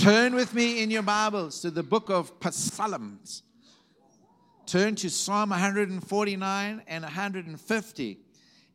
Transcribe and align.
Turn 0.00 0.34
with 0.34 0.52
me 0.54 0.82
in 0.82 0.90
your 0.90 1.02
Bibles 1.02 1.60
to 1.60 1.70
the 1.70 1.84
book 1.84 2.10
of 2.10 2.32
Psalms. 2.50 3.44
Turn 4.66 4.96
to 4.96 5.08
Psalm 5.08 5.50
149 5.50 6.82
and 6.88 7.04
150. 7.04 8.18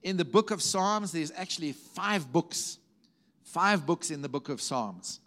In 0.03 0.17
the 0.17 0.23
book 0.23 0.49
of 0.51 0.61
Psalms, 0.61 1.11
there's 1.11 1.33
actually 1.35 1.73
five 1.73 2.31
books, 2.31 2.77
five 3.43 3.85
books 3.85 4.11
in 4.11 4.21
the 4.21 4.29
book 4.29 4.47
of 4.47 4.61
Psalms. 4.61 5.19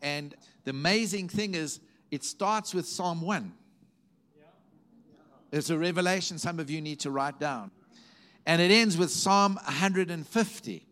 And 0.00 0.32
the 0.62 0.70
amazing 0.70 1.28
thing 1.28 1.54
is, 1.54 1.80
it 2.12 2.22
starts 2.22 2.72
with 2.72 2.86
Psalm 2.86 3.20
1. 3.20 3.52
It's 5.50 5.70
a 5.70 5.78
revelation 5.78 6.38
some 6.38 6.60
of 6.60 6.70
you 6.70 6.80
need 6.80 7.00
to 7.00 7.10
write 7.10 7.40
down. 7.40 7.72
And 8.46 8.62
it 8.62 8.70
ends 8.70 8.96
with 8.96 9.10
Psalm 9.10 9.56
150. 9.64 10.86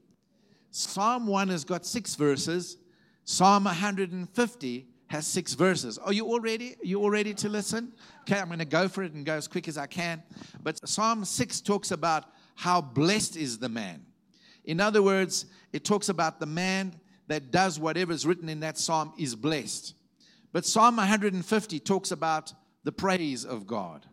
Psalm 0.73 1.27
1 1.29 1.49
has 1.49 1.65
got 1.65 1.87
six 1.87 2.17
verses. 2.17 2.79
Psalm 3.31 3.63
150 3.63 4.87
has 5.07 5.25
six 5.25 5.55
verses. 5.55 5.99
Are 5.99 6.13
you 6.13 6.27
all 6.27 6.41
ready? 6.41 6.75
Are 6.83 6.85
you 6.85 7.01
all 7.01 7.11
ready 7.11 7.33
to 7.35 7.49
listen? 7.49 7.93
Okay, 8.23 8.41
I'm 8.41 8.49
going 8.49 8.59
to 8.59 8.65
go 8.65 8.89
for 8.89 9.05
it 9.05 9.13
and 9.13 9.25
go 9.25 9.35
as 9.35 9.47
quick 9.47 9.69
as 9.69 9.79
I 9.79 9.87
can. 9.87 10.21
But 10.65 10.89
Psalm 10.89 11.25
6 11.25 11.61
talks 11.61 11.93
about 11.93 12.25
how 12.57 12.81
blessed 12.81 13.37
is 13.37 13.61
the 13.61 13.69
man. 13.69 14.05
In 14.65 14.81
other 14.81 15.01
words, 15.01 15.47
it 15.73 15.85
talks 15.85 16.09
about 16.09 16.41
the 16.41 16.47
man 16.47 16.93
that 17.29 17.53
does 17.53 17.79
whatever 17.79 18.13
is 18.13 18.27
written 18.27 18.49
in 18.49 18.59
that 18.61 18.77
psalm 18.77 19.13
is 19.17 19.37
blessed. 19.37 19.95
But 20.53 20.67
Psalm 20.67 20.97
150 20.97 21.79
talks 21.79 22.11
about 22.11 22.53
the 22.83 22.91
praise 22.91 23.45
of 23.45 23.65
God. 23.65 24.07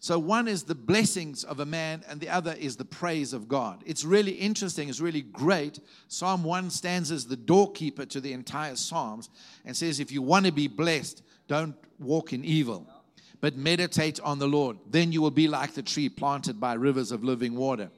So 0.00 0.18
one 0.18 0.46
is 0.46 0.62
the 0.62 0.76
blessings 0.76 1.42
of 1.42 1.58
a 1.58 1.66
man, 1.66 2.04
and 2.08 2.20
the 2.20 2.28
other 2.28 2.52
is 2.52 2.76
the 2.76 2.84
praise 2.84 3.32
of 3.32 3.48
God. 3.48 3.82
It's 3.84 4.04
really 4.04 4.32
interesting, 4.32 4.88
it's 4.88 5.00
really 5.00 5.22
great. 5.22 5.80
Psalm 6.06 6.44
1 6.44 6.70
stands 6.70 7.10
as 7.10 7.26
the 7.26 7.36
doorkeeper 7.36 8.06
to 8.06 8.20
the 8.20 8.32
entire 8.32 8.76
Psalms 8.76 9.28
and 9.64 9.76
says, 9.76 9.98
If 9.98 10.12
you 10.12 10.22
want 10.22 10.46
to 10.46 10.52
be 10.52 10.68
blessed, 10.68 11.22
don't 11.48 11.74
walk 11.98 12.32
in 12.32 12.44
evil, 12.44 12.86
but 13.40 13.56
meditate 13.56 14.20
on 14.20 14.38
the 14.38 14.46
Lord. 14.46 14.78
Then 14.88 15.10
you 15.10 15.20
will 15.20 15.32
be 15.32 15.48
like 15.48 15.74
the 15.74 15.82
tree 15.82 16.08
planted 16.08 16.60
by 16.60 16.74
rivers 16.74 17.10
of 17.10 17.24
living 17.24 17.56
water. 17.56 17.90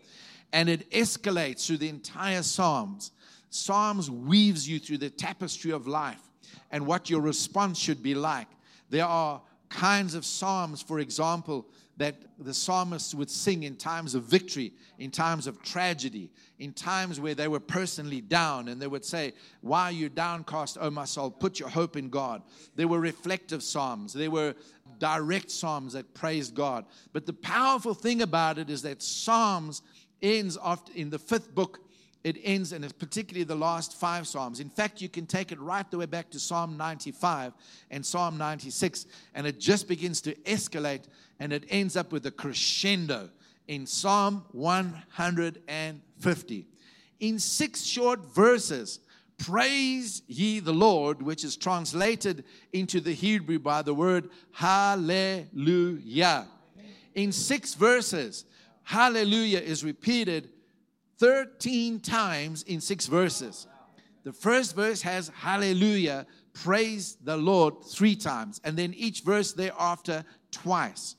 And 0.54 0.70
it 0.70 0.90
escalates 0.90 1.66
through 1.66 1.78
the 1.78 1.88
entire 1.90 2.42
Psalms. 2.42 3.12
Psalms 3.50 4.10
weaves 4.10 4.66
you 4.66 4.78
through 4.78 4.98
the 4.98 5.10
tapestry 5.10 5.70
of 5.70 5.86
life 5.86 6.22
and 6.70 6.86
what 6.86 7.10
your 7.10 7.20
response 7.20 7.78
should 7.78 8.02
be 8.02 8.14
like. 8.14 8.48
There 8.88 9.04
are 9.04 9.42
kinds 9.68 10.14
of 10.14 10.24
Psalms, 10.24 10.82
for 10.82 10.98
example, 10.98 11.66
that 12.00 12.16
the 12.38 12.54
psalmists 12.54 13.14
would 13.14 13.28
sing 13.28 13.64
in 13.64 13.76
times 13.76 14.14
of 14.14 14.22
victory, 14.22 14.72
in 14.98 15.10
times 15.10 15.46
of 15.46 15.62
tragedy, 15.62 16.30
in 16.58 16.72
times 16.72 17.20
where 17.20 17.34
they 17.34 17.46
were 17.46 17.60
personally 17.60 18.22
down, 18.22 18.68
and 18.68 18.80
they 18.80 18.86
would 18.86 19.04
say, 19.04 19.34
Why 19.60 19.82
are 19.84 19.92
you 19.92 20.08
downcast, 20.08 20.78
O 20.80 20.88
my 20.88 21.04
soul? 21.04 21.30
Put 21.30 21.60
your 21.60 21.68
hope 21.68 21.98
in 21.98 22.08
God. 22.08 22.40
There 22.74 22.88
were 22.88 23.00
reflective 23.00 23.62
psalms, 23.62 24.14
there 24.14 24.30
were 24.30 24.54
direct 24.98 25.50
psalms 25.50 25.92
that 25.92 26.14
praised 26.14 26.54
God. 26.54 26.86
But 27.12 27.26
the 27.26 27.34
powerful 27.34 27.92
thing 27.92 28.22
about 28.22 28.56
it 28.56 28.70
is 28.70 28.80
that 28.82 29.02
Psalms 29.02 29.82
ends 30.22 30.56
after 30.64 30.92
in 30.94 31.10
the 31.10 31.18
fifth 31.18 31.54
book 31.54 31.80
it 32.22 32.36
ends, 32.42 32.72
and 32.72 32.86
particularly 32.98 33.44
the 33.44 33.54
last 33.54 33.98
five 33.98 34.26
Psalms. 34.26 34.60
In 34.60 34.68
fact, 34.68 35.00
you 35.00 35.08
can 35.08 35.26
take 35.26 35.52
it 35.52 35.60
right 35.60 35.90
the 35.90 35.98
way 35.98 36.06
back 36.06 36.30
to 36.30 36.40
Psalm 36.40 36.76
95 36.76 37.54
and 37.90 38.04
Psalm 38.04 38.36
96, 38.36 39.06
and 39.34 39.46
it 39.46 39.58
just 39.58 39.88
begins 39.88 40.20
to 40.22 40.34
escalate, 40.40 41.04
and 41.38 41.52
it 41.52 41.64
ends 41.70 41.96
up 41.96 42.12
with 42.12 42.26
a 42.26 42.30
crescendo 42.30 43.30
in 43.68 43.86
Psalm 43.86 44.44
150. 44.52 46.66
In 47.20 47.38
six 47.38 47.82
short 47.82 48.26
verses, 48.26 49.00
Praise 49.40 50.20
ye 50.26 50.60
the 50.60 50.74
Lord, 50.74 51.22
which 51.22 51.44
is 51.44 51.56
translated 51.56 52.44
into 52.74 53.00
the 53.00 53.14
Hebrew 53.14 53.58
by 53.58 53.80
the 53.80 53.94
word 53.94 54.28
Hallelujah. 54.52 56.46
In 57.14 57.32
six 57.32 57.72
verses, 57.72 58.44
Hallelujah 58.82 59.60
is 59.60 59.82
repeated 59.82 60.50
13 61.20 62.00
times 62.00 62.62
in 62.62 62.80
six 62.80 63.06
verses. 63.06 63.66
The 64.24 64.32
first 64.32 64.74
verse 64.74 65.02
has 65.02 65.30
hallelujah, 65.34 66.26
praise 66.54 67.18
the 67.22 67.36
Lord 67.36 67.84
three 67.84 68.16
times, 68.16 68.58
and 68.64 68.76
then 68.76 68.94
each 68.96 69.20
verse 69.20 69.52
thereafter 69.52 70.24
twice. 70.50 71.16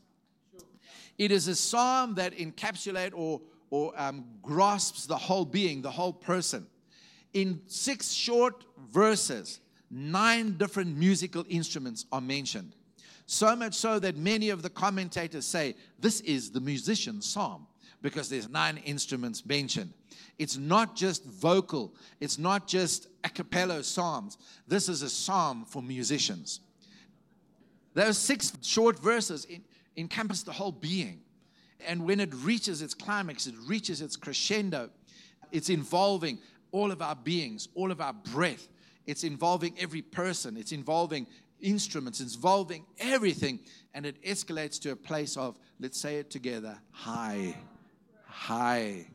It 1.20 1.32
is 1.32 1.48
a 1.48 1.56
psalm 1.56 2.16
that 2.16 2.36
encapsulates 2.36 3.12
or, 3.14 3.42
or 3.70 3.94
um, 3.96 4.26
grasps 4.42 5.06
the 5.06 5.18
whole 5.18 5.46
being, 5.46 5.84
the 5.84 5.92
whole 5.92 6.14
person. 6.14 6.66
In 7.34 7.62
six 7.68 8.12
short 8.12 8.66
verses, 8.92 9.60
nine 9.92 10.58
different 10.58 10.98
musical 10.98 11.46
instruments 11.48 12.08
are 12.12 12.22
mentioned. 12.22 12.76
So 13.28 13.56
much 13.56 13.76
so 13.76 14.00
that 14.00 14.18
many 14.18 14.50
of 14.50 14.64
the 14.64 14.70
commentators 14.70 15.46
say 15.46 15.76
this 16.00 16.22
is 16.22 16.50
the 16.50 16.60
musician's 16.60 17.28
psalm 17.28 17.68
because 18.02 18.30
there's 18.30 18.50
nine 18.50 18.78
instruments 18.78 19.46
mentioned. 19.46 19.94
It's 20.40 20.58
not 20.58 20.96
just 20.96 21.24
vocal, 21.26 21.96
it's 22.20 22.38
not 22.38 22.68
just 22.68 23.08
a 23.24 23.30
cappella 23.30 23.84
psalms. 23.84 24.38
This 24.68 24.90
is 24.90 25.02
a 25.02 25.10
psalm 25.10 25.66
for 25.66 25.82
musicians. 25.82 26.62
Those 27.94 28.18
six 28.18 28.54
short 28.62 29.00
verses 29.00 29.46
encompass 29.98 30.44
the 30.44 30.52
whole 30.52 30.72
being. 30.72 31.22
And 31.86 32.06
when 32.06 32.20
it 32.20 32.34
reaches 32.34 32.82
its 32.82 32.94
climax, 32.94 33.48
it 33.48 33.56
reaches 33.68 34.02
its 34.02 34.16
crescendo, 34.16 34.90
it's 35.52 35.70
involving 35.70 36.40
all 36.72 36.92
of 36.92 37.02
our 37.02 37.16
beings, 37.16 37.68
all 37.76 37.92
of 37.92 38.00
our 38.00 38.14
breath. 38.14 38.68
It's 39.06 39.24
involving 39.24 39.76
every 39.80 40.02
person, 40.02 40.58
it's 40.58 40.72
involving 40.72 41.28
instruments, 41.60 42.20
involving 42.22 42.86
everything. 43.00 43.60
And 43.94 44.06
it 44.06 44.22
escalates 44.24 44.80
to 44.82 44.92
a 44.92 44.96
place 44.96 45.36
of, 45.38 45.60
let's 45.80 46.00
say 46.00 46.18
it 46.18 46.30
together, 46.30 46.78
high 46.92 47.56
high 48.32 49.06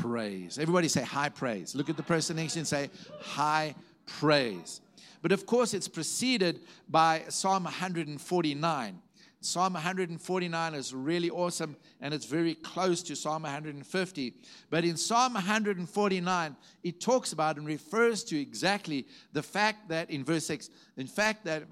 praise. 0.00 0.58
Everybody 0.58 0.88
say 0.88 1.02
high 1.02 1.28
praise. 1.28 1.74
Look 1.74 1.88
at 1.88 1.96
the 1.96 2.02
person 2.02 2.36
next 2.36 2.54
to 2.54 2.58
you 2.58 2.60
and 2.60 2.68
say 2.68 2.90
high 3.20 3.74
praise. 4.06 4.80
But 5.22 5.32
of 5.32 5.46
course, 5.46 5.74
it's 5.74 5.88
preceded 5.88 6.60
by 6.88 7.22
Psalm 7.28 7.64
149. 7.64 9.00
Psalm 9.40 9.74
149 9.74 10.74
is 10.74 10.94
really 10.94 11.28
awesome 11.28 11.76
and 12.00 12.14
it's 12.14 12.24
very 12.24 12.54
close 12.54 13.02
to 13.02 13.14
Psalm 13.14 13.42
150. 13.42 14.34
But 14.70 14.84
in 14.84 14.96
Psalm 14.96 15.34
149, 15.34 16.56
it 16.82 17.00
talks 17.00 17.32
about 17.32 17.58
and 17.58 17.66
refers 17.66 18.24
to 18.24 18.40
exactly 18.40 19.06
the 19.32 19.42
fact 19.42 19.88
that 19.90 20.10
in 20.10 20.24
verse 20.24 20.46
6, 20.46 20.70
in 20.96 21.06
fact, 21.06 21.44
that 21.44 21.64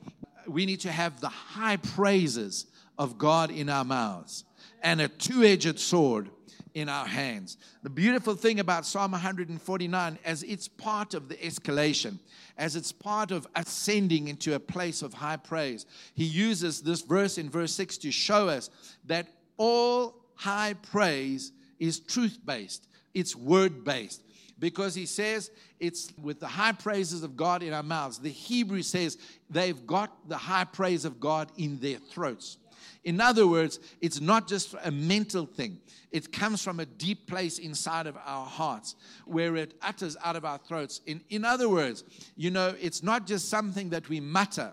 we 0.46 0.66
need 0.66 0.80
to 0.80 0.92
have 0.92 1.20
the 1.20 1.28
high 1.28 1.76
praises 1.76 2.66
of 2.98 3.16
God 3.16 3.50
in 3.50 3.68
our 3.70 3.84
mouths 3.84 4.44
and 4.82 5.00
a 5.00 5.08
two 5.08 5.42
edged 5.42 5.78
sword 5.78 6.30
in 6.74 6.88
our 6.88 7.06
hands. 7.06 7.56
The 7.82 7.90
beautiful 7.90 8.34
thing 8.34 8.60
about 8.60 8.86
Psalm 8.86 9.12
149, 9.12 10.18
as 10.24 10.42
it's 10.42 10.68
part 10.68 11.14
of 11.14 11.28
the 11.28 11.36
escalation, 11.36 12.18
as 12.56 12.76
it's 12.76 12.92
part 12.92 13.30
of 13.30 13.46
ascending 13.54 14.28
into 14.28 14.54
a 14.54 14.60
place 14.60 15.02
of 15.02 15.14
high 15.14 15.36
praise, 15.36 15.86
he 16.14 16.24
uses 16.24 16.82
this 16.82 17.02
verse 17.02 17.38
in 17.38 17.50
verse 17.50 17.72
6 17.72 17.98
to 17.98 18.10
show 18.10 18.48
us 18.48 18.70
that 19.06 19.28
all 19.56 20.14
high 20.34 20.74
praise 20.74 21.52
is 21.78 22.00
truth 22.00 22.38
based, 22.44 22.88
it's 23.14 23.36
word 23.36 23.84
based. 23.84 24.22
Because 24.58 24.94
he 24.94 25.06
says 25.06 25.50
it's 25.80 26.12
with 26.22 26.38
the 26.38 26.46
high 26.46 26.70
praises 26.70 27.24
of 27.24 27.36
God 27.36 27.64
in 27.64 27.72
our 27.72 27.82
mouths. 27.82 28.20
The 28.20 28.28
Hebrew 28.28 28.82
says 28.82 29.18
they've 29.50 29.84
got 29.86 30.28
the 30.28 30.36
high 30.36 30.64
praise 30.64 31.04
of 31.04 31.18
God 31.18 31.50
in 31.56 31.80
their 31.80 31.98
throats. 31.98 32.58
In 33.04 33.20
other 33.20 33.46
words, 33.46 33.80
it's 34.00 34.20
not 34.20 34.46
just 34.46 34.74
a 34.84 34.90
mental 34.90 35.44
thing, 35.44 35.80
it 36.12 36.32
comes 36.32 36.62
from 36.62 36.78
a 36.78 36.86
deep 36.86 37.26
place 37.26 37.58
inside 37.58 38.06
of 38.06 38.16
our 38.24 38.46
hearts 38.46 38.94
where 39.24 39.56
it 39.56 39.74
utters 39.82 40.16
out 40.22 40.36
of 40.36 40.44
our 40.44 40.58
throats. 40.58 41.00
In, 41.06 41.22
in 41.30 41.44
other 41.44 41.68
words, 41.68 42.04
you 42.36 42.50
know, 42.50 42.74
it's 42.80 43.02
not 43.02 43.26
just 43.26 43.48
something 43.48 43.90
that 43.90 44.08
we 44.08 44.20
mutter, 44.20 44.72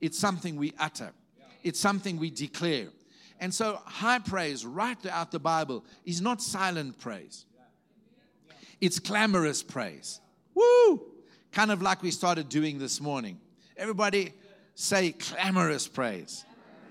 it's 0.00 0.18
something 0.18 0.56
we 0.56 0.74
utter, 0.78 1.12
it's 1.62 1.80
something 1.80 2.18
we 2.18 2.30
declare. 2.30 2.88
And 3.38 3.54
so, 3.54 3.80
high 3.86 4.18
praise 4.18 4.66
right 4.66 5.00
throughout 5.00 5.30
the 5.30 5.38
Bible 5.38 5.84
is 6.04 6.20
not 6.20 6.42
silent 6.42 6.98
praise, 6.98 7.46
it's 8.80 8.98
clamorous 8.98 9.62
praise. 9.62 10.20
Woo! 10.54 11.06
Kind 11.52 11.70
of 11.70 11.80
like 11.80 12.02
we 12.02 12.10
started 12.10 12.48
doing 12.48 12.78
this 12.78 13.00
morning. 13.00 13.40
Everybody 13.76 14.34
say 14.74 15.12
clamorous 15.12 15.88
praise 15.88 16.44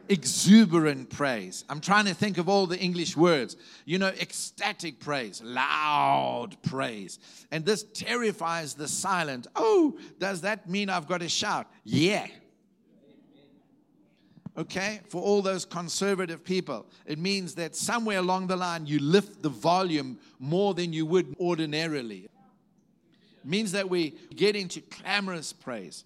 exuberant 0.09 1.09
praise. 1.09 1.63
I'm 1.69 1.79
trying 1.79 2.05
to 2.05 2.13
think 2.13 2.37
of 2.37 2.49
all 2.49 2.65
the 2.65 2.77
English 2.77 3.15
words. 3.15 3.55
You 3.85 3.99
know, 3.99 4.07
ecstatic 4.07 4.99
praise, 4.99 5.41
loud 5.43 6.57
praise. 6.63 7.19
And 7.51 7.63
this 7.63 7.83
terrifies 7.83 8.73
the 8.73 8.87
silent. 8.87 9.47
Oh, 9.55 9.97
does 10.17 10.41
that 10.41 10.67
mean 10.67 10.89
I've 10.89 11.07
got 11.07 11.21
to 11.21 11.29
shout? 11.29 11.67
Yeah. 11.83 12.27
Okay, 14.57 14.99
for 15.07 15.21
all 15.21 15.41
those 15.41 15.63
conservative 15.63 16.43
people, 16.43 16.85
it 17.05 17.17
means 17.17 17.55
that 17.55 17.77
somewhere 17.77 18.17
along 18.17 18.47
the 18.47 18.57
line 18.57 18.85
you 18.85 18.99
lift 18.99 19.41
the 19.41 19.47
volume 19.49 20.19
more 20.37 20.73
than 20.73 20.91
you 20.91 21.05
would 21.05 21.33
ordinarily. 21.39 22.27
It 23.37 23.45
means 23.45 23.71
that 23.71 23.89
we 23.89 24.15
get 24.35 24.57
into 24.57 24.81
clamorous 24.81 25.53
praise. 25.53 26.03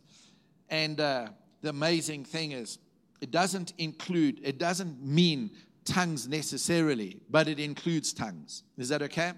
And 0.69 0.99
uh, 0.99 1.29
the 1.61 1.69
amazing 1.69 2.25
thing 2.25 2.51
is, 2.51 2.77
it 3.23 3.31
doesn't 3.31 3.71
include, 3.77 4.41
it 4.43 4.57
doesn't 4.57 5.01
mean 5.01 5.51
tongues 5.85 6.27
necessarily, 6.27 7.21
but 7.29 7.47
it 7.47 7.57
includes 7.57 8.11
tongues. 8.11 8.63
Is 8.77 8.89
that 8.89 9.01
okay? 9.01 9.31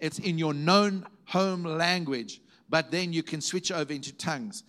It's 0.00 0.18
in 0.18 0.36
your 0.36 0.52
known 0.52 1.06
home 1.24 1.64
language, 1.64 2.42
but 2.68 2.90
then 2.90 3.14
you 3.14 3.22
can 3.22 3.40
switch 3.40 3.72
over 3.72 3.90
into 3.90 4.12
tongues. 4.12 4.64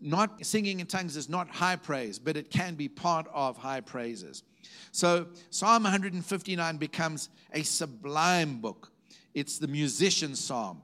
Not 0.00 0.46
singing 0.46 0.80
in 0.80 0.86
tongues 0.86 1.14
is 1.18 1.28
not 1.28 1.50
high 1.50 1.76
praise, 1.76 2.18
but 2.18 2.38
it 2.38 2.50
can 2.50 2.74
be 2.74 2.88
part 2.88 3.26
of 3.34 3.58
high 3.58 3.82
praises. 3.82 4.44
So 4.92 5.26
Psalm 5.50 5.82
159 5.82 6.78
becomes 6.78 7.28
a 7.52 7.64
sublime 7.64 8.62
book. 8.62 8.92
It's 9.34 9.58
the 9.58 9.68
musician's 9.68 10.42
psalm. 10.42 10.80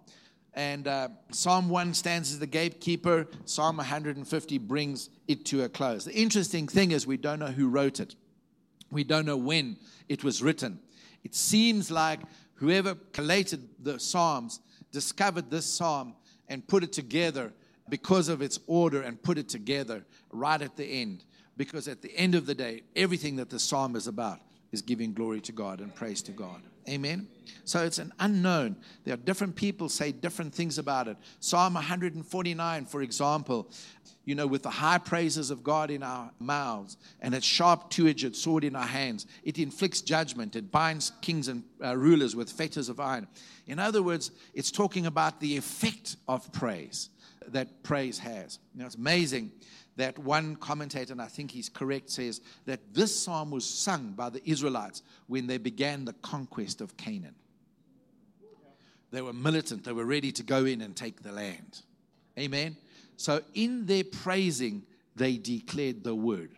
And 0.54 0.87
uh, 0.87 1.08
Psalm 1.31 1.69
1 1.69 1.94
stands 1.94 2.31
as 2.32 2.38
the 2.38 2.46
gatekeeper. 2.46 3.26
Psalm 3.46 3.78
150 3.78 4.58
brings 4.58 5.08
it 5.26 5.46
to 5.46 5.64
a 5.64 5.69
close. 5.69 6.04
The 6.04 6.14
interesting 6.14 6.69
thing 6.69 6.90
is, 6.90 7.06
we 7.06 7.16
don't 7.16 7.38
know 7.38 7.46
who 7.46 7.69
wrote 7.69 8.00
it, 8.00 8.14
we 8.90 9.04
don't 9.04 9.26
know 9.26 9.37
when 9.37 9.78
it 10.08 10.22
was 10.22 10.43
written. 10.43 10.78
It 11.25 11.34
seems 11.34 11.90
like 11.90 12.20
whoever 12.54 12.96
collated 13.12 13.69
the 13.78 13.99
Psalms 13.99 14.60
discovered 14.90 15.50
this 15.50 15.64
psalm 15.64 16.14
and 16.49 16.66
put 16.66 16.82
it 16.82 16.93
together 16.93 17.52
because 17.88 18.28
of 18.28 18.43
its 18.43 18.58
order 18.66 19.02
and 19.02 19.22
put 19.22 19.38
it 19.38 19.48
together 19.48 20.05
right 20.31 20.60
at 20.60 20.76
the 20.76 20.84
end. 20.84 21.25
Because 21.56 21.88
at 21.88 22.02
the 22.02 22.14
end 22.16 22.34
of 22.34 22.46
the 22.46 22.55
day, 22.55 22.82
everything 22.96 23.37
that 23.37 23.50
the 23.50 23.58
psalm 23.58 23.96
is 23.96 24.06
about 24.06 24.40
is 24.70 24.82
giving 24.82 25.12
glory 25.12 25.40
to 25.43 25.52
God 25.52 25.81
and 25.81 25.94
praise 25.94 26.22
to 26.22 26.32
God. 26.32 26.62
Amen. 26.88 27.29
So 27.64 27.84
it's 27.84 27.99
an 27.99 28.12
unknown. 28.19 28.76
There 29.05 29.14
are 29.14 29.19
different 29.19 29.55
people 29.55 29.88
say 29.88 30.11
different 30.12 30.55
things 30.55 30.79
about 30.79 31.08
it. 31.08 31.17
Psalm 31.40 31.75
149, 31.75 32.84
for 32.87 33.02
example, 33.02 33.70
you 34.25 34.34
know, 34.34 34.46
with 34.46 34.62
the 34.62 34.70
high 34.70 34.99
praises 34.99 35.50
of 35.50 35.64
God 35.64 35.90
in 35.90 36.02
our 36.02 36.31
mouths 36.38 36.96
and 37.20 37.34
its 37.34 37.46
sharp 37.46 37.90
two 37.90 38.06
edged 38.06 38.37
sword 38.37 38.64
in 38.64 38.76
our 38.76 38.87
hands, 38.87 39.26
it 39.44 39.58
inflicts 39.58 40.00
judgment. 40.00 40.56
It 40.56 40.70
binds 40.70 41.12
kings 41.20 41.49
and 41.49 41.64
uh, 41.84 41.96
rulers 41.96 42.37
with 42.37 42.50
fetters 42.50 42.88
of 42.88 43.00
iron. 43.00 43.26
In 43.67 43.79
other 43.79 44.02
words, 44.02 44.31
it's 44.55 44.70
talking 44.70 45.06
about 45.06 45.40
the 45.40 45.56
effect 45.56 46.17
of 46.29 46.52
praise 46.52 47.11
that 47.49 47.82
praise 47.82 48.19
has. 48.20 48.58
You 48.75 48.81
know, 48.81 48.87
it's 48.87 48.94
amazing 48.94 49.50
that 49.97 50.19
one 50.19 50.56
commentator, 50.56 51.12
and 51.12 51.21
I 51.21 51.27
think 51.27 51.50
he's 51.50 51.69
correct, 51.69 52.11
says 52.11 52.41
that 52.65 52.81
this 52.94 53.19
psalm 53.19 53.50
was 53.50 53.65
sung 53.65 54.12
by 54.12 54.31
the 54.31 54.49
Israelites 54.49 55.03
when 55.27 55.47
they 55.47 55.59
began 55.59 56.05
the 56.05 56.15
conquest 56.15 56.81
of 56.81 56.97
Canaan. 56.97 57.35
They 59.11 59.21
were 59.21 59.35
militant, 59.35 59.85
they 59.85 59.93
were 59.93 60.06
ready 60.06 60.33
to 60.33 60.43
go 60.43 60.65
in 60.65 60.81
and 60.81 60.97
take 60.97 61.23
the 61.23 61.33
land. 61.33 61.83
Amen. 62.39 62.77
So, 63.19 63.43
in 63.53 63.85
their 63.85 64.05
praising, 64.05 64.85
they 65.15 65.37
declared 65.37 66.03
the 66.03 66.15
word 66.15 66.50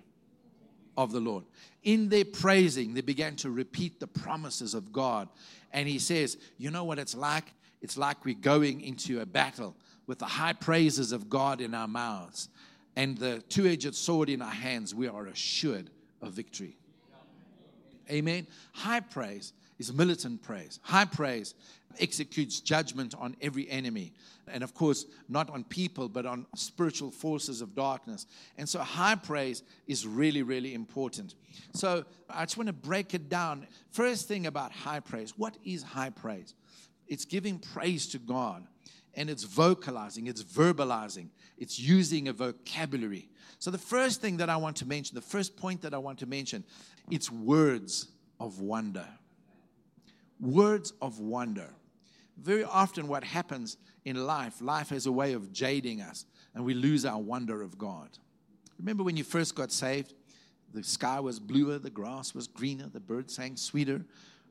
of 0.97 1.11
the 1.11 1.19
Lord. 1.19 1.45
In 1.83 2.09
their 2.09 2.25
praising, 2.25 2.95
they 2.95 3.01
began 3.01 3.35
to 3.37 3.51
repeat 3.51 3.99
the 3.99 4.07
promises 4.07 4.75
of 4.75 4.93
God. 4.93 5.29
And 5.73 5.89
he 5.89 5.99
says, 5.99 6.39
You 6.57 6.71
know 6.71 6.85
what 6.85 7.01
it's 7.01 7.17
like? 7.17 7.53
It's 7.83 7.99
like 7.99 8.25
we're 8.25 8.37
going 8.37 8.81
into 8.81 9.21
a 9.21 9.27
battle 9.27 9.77
with 10.07 10.21
the 10.21 10.27
high 10.27 10.53
praises 10.53 11.13
of 11.13 11.29
God 11.29 11.61
in 11.61 11.75
our 11.75 11.89
mouths 11.89 12.49
and 12.96 13.19
the 13.19 13.43
two 13.49 13.67
edged 13.67 13.94
sword 13.94 14.29
in 14.29 14.43
our 14.43 14.50
hands, 14.50 14.94
we 14.94 15.08
are 15.08 15.26
assured 15.26 15.91
of 16.23 16.32
victory. 16.32 16.76
Amen. 18.11 18.46
High 18.73 19.00
praise 19.00 19.52
is 19.79 19.93
militant 19.93 20.43
praise. 20.43 20.79
High 20.82 21.06
praise 21.06 21.55
executes 21.99 22.61
judgment 22.61 23.14
on 23.19 23.37
every 23.41 23.69
enemy. 23.70 24.12
And 24.46 24.62
of 24.62 24.75
course, 24.75 25.06
not 25.29 25.49
on 25.50 25.64
people, 25.64 26.08
but 26.08 26.26
on 26.26 26.46
spiritual 26.55 27.11
forces 27.11 27.61
of 27.61 27.75
darkness. 27.75 28.26
And 28.58 28.69
so, 28.69 28.81
high 28.81 29.14
praise 29.14 29.62
is 29.87 30.06
really, 30.06 30.43
really 30.43 30.75
important. 30.75 31.35
So, 31.73 32.05
I 32.29 32.44
just 32.44 32.56
want 32.56 32.67
to 32.67 32.75
break 32.75 33.14
it 33.14 33.29
down. 33.29 33.67
First 33.90 34.29
thing 34.29 34.47
about 34.47 34.73
high 34.73 35.00
praise 35.00 35.32
what 35.37 35.56
is 35.64 35.82
high 35.82 36.11
praise? 36.11 36.55
It's 37.06 37.25
giving 37.25 37.58
praise 37.58 38.06
to 38.08 38.19
God 38.19 38.67
and 39.17 39.31
it's 39.31 39.44
vocalizing, 39.44 40.26
it's 40.26 40.43
verbalizing, 40.43 41.29
it's 41.59 41.79
using 41.79 42.29
a 42.29 42.33
vocabulary. 42.33 43.29
So, 43.59 43.71
the 43.71 43.79
first 43.79 44.21
thing 44.21 44.39
that 44.39 44.51
I 44.51 44.56
want 44.56 44.77
to 44.77 44.87
mention, 44.87 45.15
the 45.15 45.21
first 45.21 45.56
point 45.56 45.83
that 45.83 45.95
I 45.95 45.99
want 45.99 46.19
to 46.21 46.27
mention, 46.27 46.65
it's 47.11 47.31
words 47.31 48.09
of 48.41 48.61
wonder. 48.61 49.06
Words 50.41 50.93
of 51.01 51.21
wonder. 51.21 51.69
Very 52.37 52.65
often, 52.65 53.06
what 53.06 53.25
happens 53.25 53.77
in 54.05 54.27
life, 54.27 54.61
life 54.61 54.91
has 54.91 55.06
a 55.06 55.12
way 55.12 55.33
of 55.33 55.53
jading 55.53 56.01
us, 56.01 56.27
and 56.55 56.65
we 56.65 56.75
lose 56.75 57.05
our 57.05 57.21
wonder 57.21 57.62
of 57.62 57.79
God. 57.79 58.11
Remember 58.79 59.03
when 59.03 59.17
you 59.17 59.25
first 59.25 59.55
got 59.55 59.71
saved? 59.71 60.15
The 60.73 60.83
sky 60.83 61.21
was 61.21 61.39
bluer, 61.39 61.79
the 61.79 61.91
grass 61.91 62.35
was 62.35 62.49
greener, 62.49 62.89
the 62.89 63.00
birds 63.00 63.37
sang 63.37 63.57
sweeter, 63.57 64.05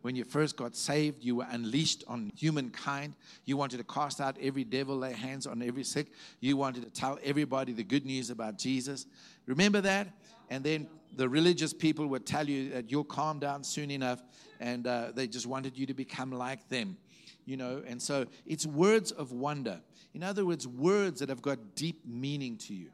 when 0.03 0.17
you 0.17 0.25
first 0.25 0.57
got 0.57 0.75
saved, 0.75 1.23
you 1.23 1.37
were 1.37 1.47
unleashed 1.49 2.03
on 2.09 2.29
humankind. 2.35 3.15
You 3.45 3.55
wanted 3.55 3.77
to 3.77 3.85
cast 3.85 4.19
out 4.19 4.35
every 4.41 4.65
devil, 4.65 4.97
lay 4.97 5.13
hands 5.13 5.47
on 5.47 5.63
every 5.63 5.85
sick. 5.85 6.07
You 6.41 6.57
wanted 6.57 6.83
to 6.83 6.89
tell 6.89 7.17
everybody 7.23 7.71
the 7.71 7.85
good 7.85 8.05
news 8.05 8.29
about 8.29 8.57
Jesus. 8.57 9.05
Remember 9.45 9.79
that? 9.79 10.09
And 10.49 10.61
then 10.61 10.87
the 11.15 11.29
religious 11.29 11.71
people 11.71 12.07
would 12.07 12.25
tell 12.25 12.49
you 12.49 12.71
that 12.71 12.91
you'll 12.91 13.05
calm 13.05 13.39
down 13.39 13.63
soon 13.63 13.89
enough, 13.91 14.21
and 14.59 14.85
uh, 14.85 15.13
they 15.15 15.25
just 15.25 15.47
wanted 15.47 15.77
you 15.77 15.85
to 15.85 15.93
become 15.93 16.33
like 16.33 16.67
them. 16.67 16.97
You 17.45 17.55
know, 17.55 17.81
and 17.87 18.01
so 18.01 18.25
it's 18.45 18.65
words 18.65 19.11
of 19.13 19.31
wonder. 19.31 19.79
In 20.13 20.21
other 20.21 20.45
words, 20.45 20.67
words 20.67 21.21
that 21.21 21.29
have 21.29 21.41
got 21.41 21.75
deep 21.75 22.05
meaning 22.05 22.57
to 22.57 22.73
you. 22.73 22.89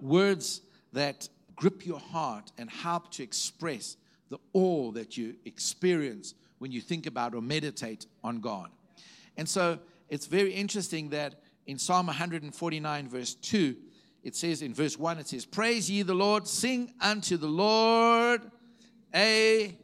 Words 0.00 0.60
that 0.92 1.28
grip 1.54 1.86
your 1.86 2.00
heart 2.00 2.50
and 2.58 2.68
help 2.68 3.12
to 3.12 3.22
express 3.22 3.96
the 4.28 4.38
awe 4.52 4.90
that 4.92 5.16
you 5.16 5.34
experience 5.44 6.34
when 6.58 6.72
you 6.72 6.80
think 6.80 7.06
about 7.06 7.34
or 7.34 7.42
meditate 7.42 8.06
on 8.22 8.40
God. 8.40 8.70
And 9.36 9.48
so 9.48 9.78
it's 10.08 10.26
very 10.26 10.52
interesting 10.52 11.10
that 11.10 11.36
in 11.66 11.78
Psalm 11.78 12.06
149, 12.06 13.08
verse 13.08 13.34
2, 13.34 13.76
it 14.24 14.34
says 14.34 14.62
in 14.62 14.74
verse 14.74 14.98
1, 14.98 15.18
it 15.18 15.28
says, 15.28 15.46
Praise 15.46 15.90
ye 15.90 16.02
the 16.02 16.14
Lord, 16.14 16.46
sing 16.46 16.92
unto 17.00 17.36
the 17.36 17.46
Lord 17.46 18.42
a 19.14 19.76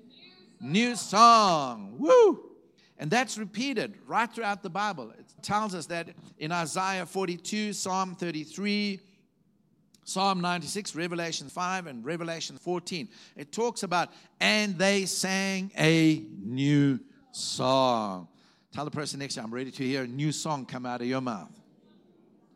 new 0.61 0.97
song. 0.97 1.95
Woo! 1.99 2.51
And 2.99 3.11
that's 3.11 3.39
repeated 3.39 3.97
right 4.07 4.33
throughout 4.33 4.63
the 4.63 4.71
Bible. 4.71 5.11
It 5.19 5.27
tells 5.43 5.75
us 5.75 5.87
that 5.87 6.09
in 6.39 6.53
Isaiah 6.53 7.07
42, 7.07 7.73
Psalm 7.73 8.15
33, 8.15 9.01
Psalm 10.05 10.41
96, 10.43 10.95
Revelation 10.95 11.49
5, 11.49 11.87
and 11.87 12.05
Revelation 12.05 12.59
14. 12.59 13.09
It 13.37 13.53
talks 13.53 13.83
about, 13.83 14.11
and 14.39 14.79
they 14.79 15.07
sang 15.07 15.71
a 15.79 16.25
new 16.43 17.01
song. 17.33 18.29
Tell 18.73 18.85
the 18.85 18.91
person 18.91 19.19
next 19.21 19.35
to 19.35 19.41
you, 19.41 19.45
I'm 19.45 19.55
ready 19.55 19.71
to 19.71 19.83
hear 19.83 20.03
a 20.03 20.07
new 20.07 20.31
song 20.31 20.67
come 20.67 20.85
out 20.85 21.01
of 21.01 21.07
your 21.07 21.23
mouth. 21.23 21.51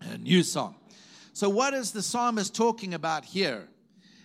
A 0.03 0.19
new 0.19 0.43
song. 0.43 0.77
So, 1.33 1.49
what 1.49 1.73
is 1.73 1.91
the 1.91 2.03
psalmist 2.03 2.55
talking 2.55 2.95
about 2.95 3.25
here? 3.25 3.67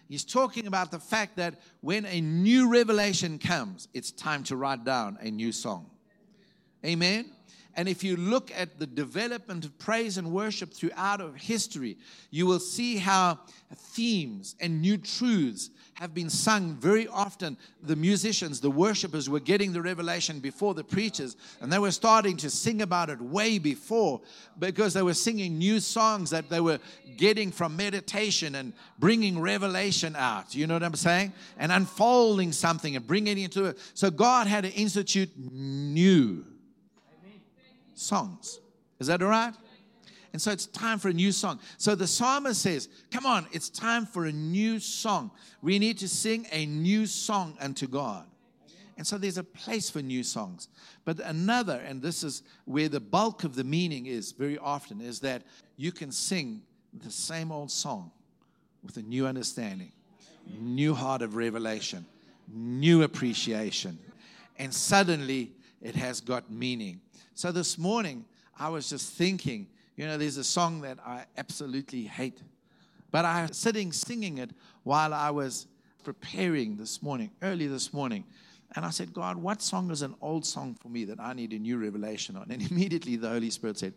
He's 0.09 0.25
talking 0.25 0.67
about 0.67 0.91
the 0.91 0.99
fact 0.99 1.37
that 1.37 1.61
when 1.81 2.05
a 2.05 2.21
new 2.21 2.69
revelation 2.69 3.39
comes, 3.39 3.87
it's 3.93 4.11
time 4.11 4.43
to 4.45 4.55
write 4.55 4.83
down 4.83 5.17
a 5.21 5.31
new 5.31 5.51
song. 5.51 5.89
Amen. 6.85 7.31
And 7.75 7.89
if 7.89 8.03
you 8.03 8.15
look 8.15 8.51
at 8.55 8.79
the 8.79 8.85
development 8.85 9.65
of 9.65 9.77
praise 9.79 10.17
and 10.17 10.31
worship 10.31 10.73
throughout 10.73 11.21
of 11.21 11.35
history, 11.35 11.97
you 12.29 12.45
will 12.45 12.59
see 12.59 12.97
how 12.97 13.39
themes 13.75 14.55
and 14.59 14.81
new 14.81 14.97
truths 14.97 15.71
have 15.95 16.13
been 16.13 16.29
sung 16.29 16.75
very 16.75 17.07
often. 17.07 17.57
The 17.81 17.95
musicians, 17.95 18.59
the 18.59 18.69
worshipers 18.69 19.29
were 19.29 19.39
getting 19.39 19.73
the 19.73 19.81
revelation 19.81 20.39
before 20.39 20.73
the 20.73 20.83
preachers, 20.83 21.35
and 21.61 21.71
they 21.71 21.79
were 21.79 21.91
starting 21.91 22.37
to 22.37 22.49
sing 22.49 22.81
about 22.81 23.09
it 23.09 23.19
way 23.21 23.57
before 23.57 24.21
because 24.59 24.93
they 24.93 25.01
were 25.01 25.13
singing 25.13 25.57
new 25.57 25.79
songs 25.79 26.29
that 26.29 26.49
they 26.49 26.59
were 26.59 26.79
getting 27.17 27.51
from 27.51 27.75
meditation 27.75 28.55
and 28.55 28.73
bringing 28.99 29.39
revelation 29.39 30.15
out. 30.15 30.53
You 30.53 30.67
know 30.67 30.75
what 30.75 30.83
I'm 30.83 30.95
saying? 30.95 31.33
And 31.57 31.71
unfolding 31.71 32.51
something 32.51 32.95
and 32.95 33.05
bringing 33.05 33.37
it 33.37 33.43
into 33.43 33.65
it. 33.65 33.79
So 33.93 34.11
God 34.11 34.47
had 34.47 34.63
to 34.63 34.71
institute 34.71 35.29
new 35.35 36.45
songs. 38.03 38.59
Is 38.99 39.07
that 39.07 39.21
all 39.21 39.29
right? 39.29 39.53
And 40.33 40.41
so 40.41 40.51
it's 40.51 40.65
time 40.65 40.97
for 40.97 41.09
a 41.09 41.13
new 41.13 41.31
song. 41.31 41.59
So 41.77 41.93
the 41.93 42.07
psalmist 42.07 42.61
says, 42.61 42.89
Come 43.11 43.25
on, 43.25 43.45
it's 43.51 43.69
time 43.69 44.05
for 44.05 44.25
a 44.25 44.31
new 44.31 44.79
song. 44.79 45.31
We 45.61 45.77
need 45.77 45.99
to 45.99 46.07
sing 46.07 46.47
a 46.51 46.65
new 46.65 47.05
song 47.05 47.55
unto 47.59 47.87
God. 47.87 48.25
And 48.97 49.05
so 49.05 49.17
there's 49.17 49.37
a 49.37 49.43
place 49.43 49.89
for 49.89 50.01
new 50.01 50.23
songs. 50.23 50.67
But 51.05 51.19
another, 51.19 51.81
and 51.85 52.01
this 52.01 52.23
is 52.23 52.43
where 52.65 52.89
the 52.89 52.99
bulk 52.99 53.43
of 53.43 53.55
the 53.55 53.63
meaning 53.63 54.05
is 54.05 54.31
very 54.31 54.57
often, 54.57 55.01
is 55.01 55.19
that 55.21 55.43
you 55.77 55.91
can 55.91 56.11
sing 56.11 56.61
the 56.93 57.11
same 57.11 57.51
old 57.51 57.71
song 57.71 58.11
with 58.83 58.97
a 58.97 59.01
new 59.01 59.25
understanding, 59.25 59.91
new 60.59 60.93
heart 60.93 61.21
of 61.21 61.35
revelation, 61.35 62.05
new 62.47 63.03
appreciation. 63.03 63.97
And 64.59 64.73
suddenly 64.73 65.51
it 65.81 65.95
has 65.95 66.21
got 66.21 66.51
meaning. 66.51 67.01
So 67.35 67.51
this 67.51 67.77
morning, 67.77 68.25
I 68.57 68.69
was 68.69 68.89
just 68.89 69.13
thinking, 69.13 69.67
you 69.95 70.05
know, 70.05 70.17
there's 70.17 70.37
a 70.37 70.43
song 70.43 70.81
that 70.81 70.99
I 71.05 71.25
absolutely 71.37 72.03
hate. 72.03 72.41
But 73.11 73.25
I 73.25 73.43
was 73.43 73.57
sitting 73.57 73.91
singing 73.91 74.37
it 74.37 74.51
while 74.83 75.13
I 75.13 75.29
was 75.29 75.67
preparing 76.03 76.77
this 76.77 77.01
morning, 77.01 77.31
early 77.41 77.67
this 77.67 77.93
morning. 77.93 78.23
And 78.75 78.85
I 78.85 78.89
said, 78.89 79.13
God, 79.13 79.37
what 79.37 79.61
song 79.61 79.91
is 79.91 80.01
an 80.01 80.15
old 80.21 80.45
song 80.45 80.75
for 80.75 80.89
me 80.89 81.05
that 81.05 81.19
I 81.19 81.33
need 81.33 81.53
a 81.53 81.59
new 81.59 81.77
revelation 81.77 82.35
on? 82.35 82.47
And 82.49 82.61
immediately 82.71 83.15
the 83.15 83.29
Holy 83.29 83.49
Spirit 83.49 83.77
said, 83.77 83.93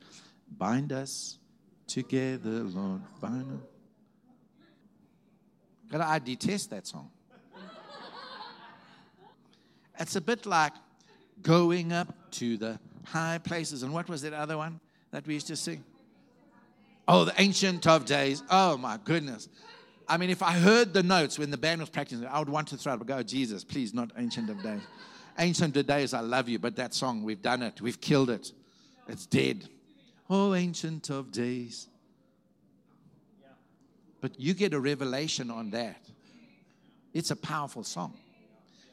Bind 0.59 0.93
us 0.93 1.39
together, 1.87 2.63
Lord. 2.63 3.03
Bind 3.21 3.53
us. 3.53 3.69
God, 5.91 6.01
I 6.01 6.19
detest 6.19 6.71
that 6.71 6.87
song. 6.87 7.11
It's 9.99 10.17
a 10.17 10.21
bit 10.21 10.45
like 10.45 10.73
going 11.43 11.93
up 11.93 12.15
to 12.33 12.57
the 12.57 12.79
high 13.07 13.39
places. 13.39 13.83
And 13.83 13.93
what 13.93 14.09
was 14.09 14.23
that 14.23 14.33
other 14.33 14.57
one 14.57 14.81
that 15.11 15.27
we 15.27 15.35
used 15.35 15.47
to 15.49 15.57
sing? 15.57 15.85
Oh, 17.09 17.25
the 17.25 17.35
Ancient 17.39 17.87
of 17.87 18.05
Days. 18.05 18.43
Oh, 18.51 18.77
my 18.77 18.99
goodness. 19.03 19.49
I 20.09 20.17
mean, 20.17 20.31
if 20.31 20.43
I 20.43 20.53
heard 20.53 20.93
the 20.93 21.03
notes 21.03 21.39
when 21.39 21.51
the 21.51 21.57
band 21.57 21.81
was 21.81 21.91
practicing, 21.91 22.27
I 22.27 22.39
would 22.39 22.49
want 22.49 22.69
to 22.69 22.77
throw 22.77 22.95
it. 22.95 23.07
Go, 23.07 23.23
Jesus, 23.23 23.65
please, 23.65 23.95
not 23.95 24.11
Ancient 24.17 24.51
of 24.51 24.63
Days. 24.63 24.83
Ancient 25.39 25.77
of 25.77 25.87
Days, 25.87 26.15
I 26.15 26.21
love 26.21 26.49
you, 26.49 26.59
but 26.59 26.77
that 26.77 26.95
song, 26.95 27.23
we've 27.23 27.43
done 27.43 27.63
it. 27.63 27.81
We've 27.81 28.01
killed 28.01 28.31
it. 28.31 28.53
It's 29.09 29.27
dead. 29.27 29.69
Oh, 30.29 30.55
Ancient 30.55 31.11
of 31.11 31.31
Days. 31.31 31.89
But 34.21 34.41
you 34.41 34.55
get 34.55 34.75
a 34.75 34.81
revelation 34.81 35.51
on 35.51 35.71
that. 35.71 36.01
It's 37.13 37.31
a 37.31 37.37
powerful 37.37 37.85
song. 37.85 38.19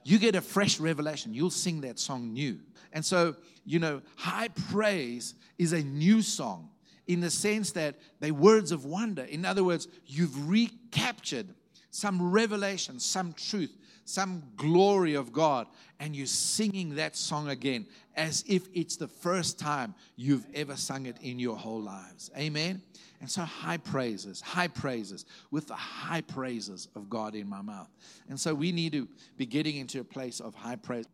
You 0.03 0.19
get 0.19 0.36
a 0.36 0.41
fresh 0.41 0.79
revelation. 0.79 1.33
You'll 1.33 1.50
sing 1.50 1.81
that 1.81 2.00
song 2.00 2.33
new. 2.33 2.60
And 2.91 3.03
so, 3.03 3.36
you 3.65 3.79
know, 3.79 4.01
high 4.15 4.50
praise 4.69 5.36
is 5.57 5.74
a 5.74 5.81
new 5.81 6.22
song 6.22 6.69
in 7.07 7.19
the 7.19 7.29
sense 7.29 7.72
that 7.72 7.95
they're 8.19 8.33
words 8.33 8.72
of 8.72 8.86
wonder. 8.86 9.24
In 9.24 9.45
other 9.45 9.63
words, 9.63 9.88
you've 10.05 10.50
recaptured 10.50 11.48
some 11.89 12.31
revelation, 12.31 13.00
some 13.00 13.33
truth, 13.33 13.75
some 14.05 14.43
glory 14.55 15.13
of 15.13 15.31
God, 15.31 15.67
and 16.00 16.15
you're 16.15 16.25
singing 16.25 16.95
that 16.95 17.15
song 17.15 17.50
again 17.50 17.86
as 18.15 18.43
if 18.48 18.67
it's 18.74 18.98
the 18.98 19.07
first 19.07 19.60
time 19.60 19.95
you've 20.15 20.45
ever 20.53 20.75
sung 20.75 21.05
it 21.05 21.17
in 21.22 21.39
your 21.39 21.55
whole 21.55 21.81
lives. 21.81 22.29
Amen. 22.38 22.81
And 23.23 23.31
so, 23.31 23.41
high 23.41 23.77
praises, 23.77 24.41
high 24.41 24.67
praises, 24.67 25.25
with 25.49 25.67
the 25.67 25.75
high 25.75 26.19
praises 26.19 26.89
of 26.93 27.09
God 27.09 27.35
in 27.35 27.49
my 27.49 27.61
mouth. 27.61 27.89
And 28.27 28.37
so, 28.37 28.53
we 28.53 28.73
need 28.73 28.91
to 28.91 29.07
be 29.37 29.45
getting 29.45 29.77
into 29.77 30.01
a 30.01 30.03
place 30.03 30.41
of 30.41 30.53
high 30.53 30.75
praise. 30.75 31.05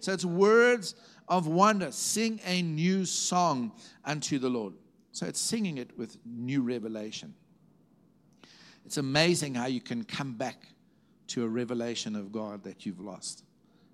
So, 0.00 0.12
it's 0.12 0.24
words 0.24 0.94
of 1.26 1.46
wonder. 1.46 1.90
Sing 1.92 2.40
a 2.44 2.60
new 2.60 3.06
song 3.06 3.72
unto 4.04 4.38
the 4.38 4.50
Lord. 4.50 4.74
So 5.14 5.26
it's 5.26 5.40
singing 5.40 5.78
it 5.78 5.96
with 5.96 6.18
new 6.26 6.60
revelation. 6.60 7.34
It's 8.84 8.96
amazing 8.96 9.54
how 9.54 9.66
you 9.66 9.80
can 9.80 10.02
come 10.02 10.34
back 10.34 10.66
to 11.28 11.44
a 11.44 11.48
revelation 11.48 12.16
of 12.16 12.32
God 12.32 12.64
that 12.64 12.84
you've 12.84 13.00
lost, 13.00 13.44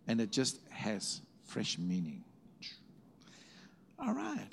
and 0.08 0.20
it 0.20 0.32
just 0.32 0.58
has 0.70 1.20
fresh 1.44 1.78
meaning. 1.78 2.24
All 3.98 4.14
right. 4.14 4.48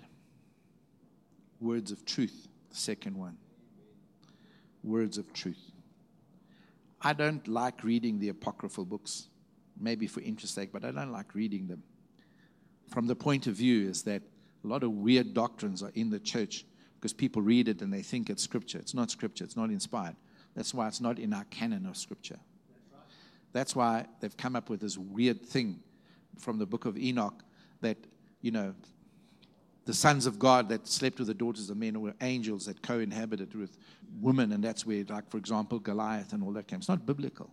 Words 1.61 1.91
of 1.91 2.05
truth, 2.05 2.49
second 2.77 3.17
one. 3.17 3.37
Words 4.83 5.17
of 5.17 5.33
truth. 5.33 5.71
I 7.01 7.13
don't 7.13 7.47
like 7.47 7.83
reading 7.83 8.19
the 8.19 8.29
apocryphal 8.29 8.85
books, 8.85 9.27
maybe 9.79 10.07
for 10.07 10.21
interest 10.21 10.55
sake, 10.55 10.71
but 10.71 10.83
I 10.83 10.91
don't 10.91 11.11
like 11.11 11.35
reading 11.35 11.67
them. 11.67 11.83
From 12.89 13.07
the 13.07 13.15
point 13.15 13.47
of 13.47 13.55
view 13.55 13.89
is 13.89 14.03
that 14.03 14.21
a 14.63 14.67
lot 14.67 14.83
of 14.83 14.91
weird 14.91 15.33
doctrines 15.33 15.83
are 15.83 15.91
in 15.93 16.09
the 16.09 16.19
church 16.19 16.65
because 16.95 17.13
people 17.13 17.41
read 17.41 17.67
it 17.67 17.81
and 17.81 17.93
they 17.93 18.01
think 18.01 18.29
it's 18.29 18.43
scripture. 18.43 18.79
It's 18.79 18.93
not 18.93 19.11
scripture, 19.11 19.43
it's 19.43 19.55
not 19.57 19.69
inspired. 19.69 20.15
That's 20.55 20.73
why 20.73 20.87
it's 20.87 21.01
not 21.01 21.19
in 21.19 21.33
our 21.33 21.43
canon 21.45 21.85
of 21.85 21.97
scripture. 21.97 22.39
That's 23.53 23.75
why 23.75 24.05
they've 24.19 24.35
come 24.35 24.55
up 24.55 24.69
with 24.69 24.81
this 24.81 24.97
weird 24.97 25.41
thing 25.41 25.81
from 26.39 26.57
the 26.57 26.65
book 26.65 26.85
of 26.85 26.97
Enoch 26.97 27.43
that, 27.81 27.97
you 28.41 28.51
know, 28.51 28.73
the 29.87 29.93
sons 29.93 30.25
of 30.25 30.37
God 30.37 30.67
that 30.67 30.85
slept 30.85 31.17
with 31.17 31.29
the 31.29 31.33
daughters 31.33 31.69
of 31.69 31.77
men 31.77 32.01
were 32.01 32.13
angels 32.19 32.65
that 32.65 32.81
co 32.81 32.99
inhabited 32.99 33.55
with 33.55 33.77
women, 34.19 34.51
and 34.51 34.61
that's 34.61 34.85
where, 34.85 35.05
like, 35.07 35.29
for 35.29 35.37
example, 35.37 35.79
Goliath 35.79 36.33
and 36.33 36.43
all 36.43 36.51
that 36.51 36.67
came. 36.67 36.79
It's 36.79 36.89
not 36.89 37.05
biblical. 37.05 37.49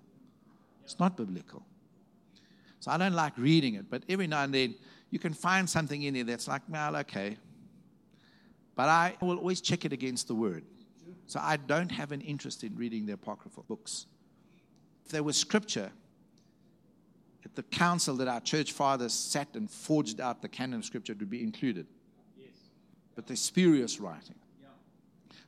It's 0.83 0.99
not 0.99 1.17
biblical. 1.17 1.65
So 2.81 2.91
I 2.91 2.99
don't 2.99 3.15
like 3.15 3.39
reading 3.39 3.77
it, 3.77 3.89
but 3.89 4.03
every 4.09 4.27
now 4.27 4.43
and 4.43 4.53
then 4.53 4.75
you 5.11 5.21
can 5.21 5.33
find 5.33 5.71
something 5.71 6.03
in 6.03 6.15
there 6.15 6.25
that's 6.25 6.49
like, 6.49 6.63
well, 6.69 6.97
okay. 6.97 7.37
But 8.75 8.89
I 8.89 9.15
will 9.21 9.39
always 9.39 9.61
check 9.61 9.85
it 9.85 9.93
against 9.93 10.27
the 10.27 10.35
word. 10.35 10.65
So 11.27 11.39
I 11.41 11.57
don't 11.57 11.93
have 11.93 12.11
an 12.11 12.21
interest 12.21 12.65
in 12.65 12.75
reading 12.75 13.07
the 13.07 13.13
apocryphal 13.13 13.65
books. 13.69 14.07
If 15.07 15.13
there 15.13 15.23
was 15.23 15.37
scripture, 15.37 15.93
at 17.45 17.55
the 17.55 17.63
council 17.63 18.17
that 18.17 18.27
our 18.27 18.41
church 18.41 18.73
fathers 18.73 19.13
sat 19.13 19.55
and 19.55 19.71
forged 19.71 20.21
out 20.21 20.43
the 20.43 20.49
canon 20.49 20.81
of 20.81 20.85
scripture, 20.85 21.15
would 21.17 21.31
be 21.31 21.45
included. 21.45 21.87
But 23.15 23.27
they're 23.27 23.37
spurious 23.37 24.01
writing. 24.01 24.37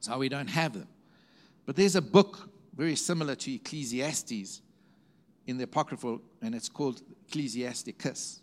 So 0.00 0.18
we 0.18 0.28
don't 0.28 0.48
have 0.48 0.74
them. 0.74 0.88
But 1.64 1.74
there's 1.74 1.96
a 1.96 2.02
book 2.02 2.48
very 2.76 2.94
similar 2.94 3.34
to 3.34 3.54
Ecclesiastes 3.54 4.60
in 5.46 5.56
the 5.56 5.64
apocryphal, 5.64 6.20
and 6.42 6.54
it's 6.54 6.68
called 6.68 7.02
Ecclesiasticus. 7.26 8.40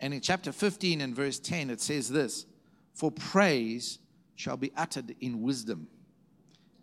And 0.00 0.12
in 0.12 0.20
chapter 0.20 0.50
15 0.50 1.00
and 1.00 1.14
verse 1.14 1.38
10, 1.38 1.70
it 1.70 1.80
says 1.80 2.08
this 2.08 2.46
For 2.94 3.10
praise 3.10 3.98
shall 4.34 4.56
be 4.56 4.72
uttered 4.76 5.14
in 5.20 5.42
wisdom, 5.42 5.86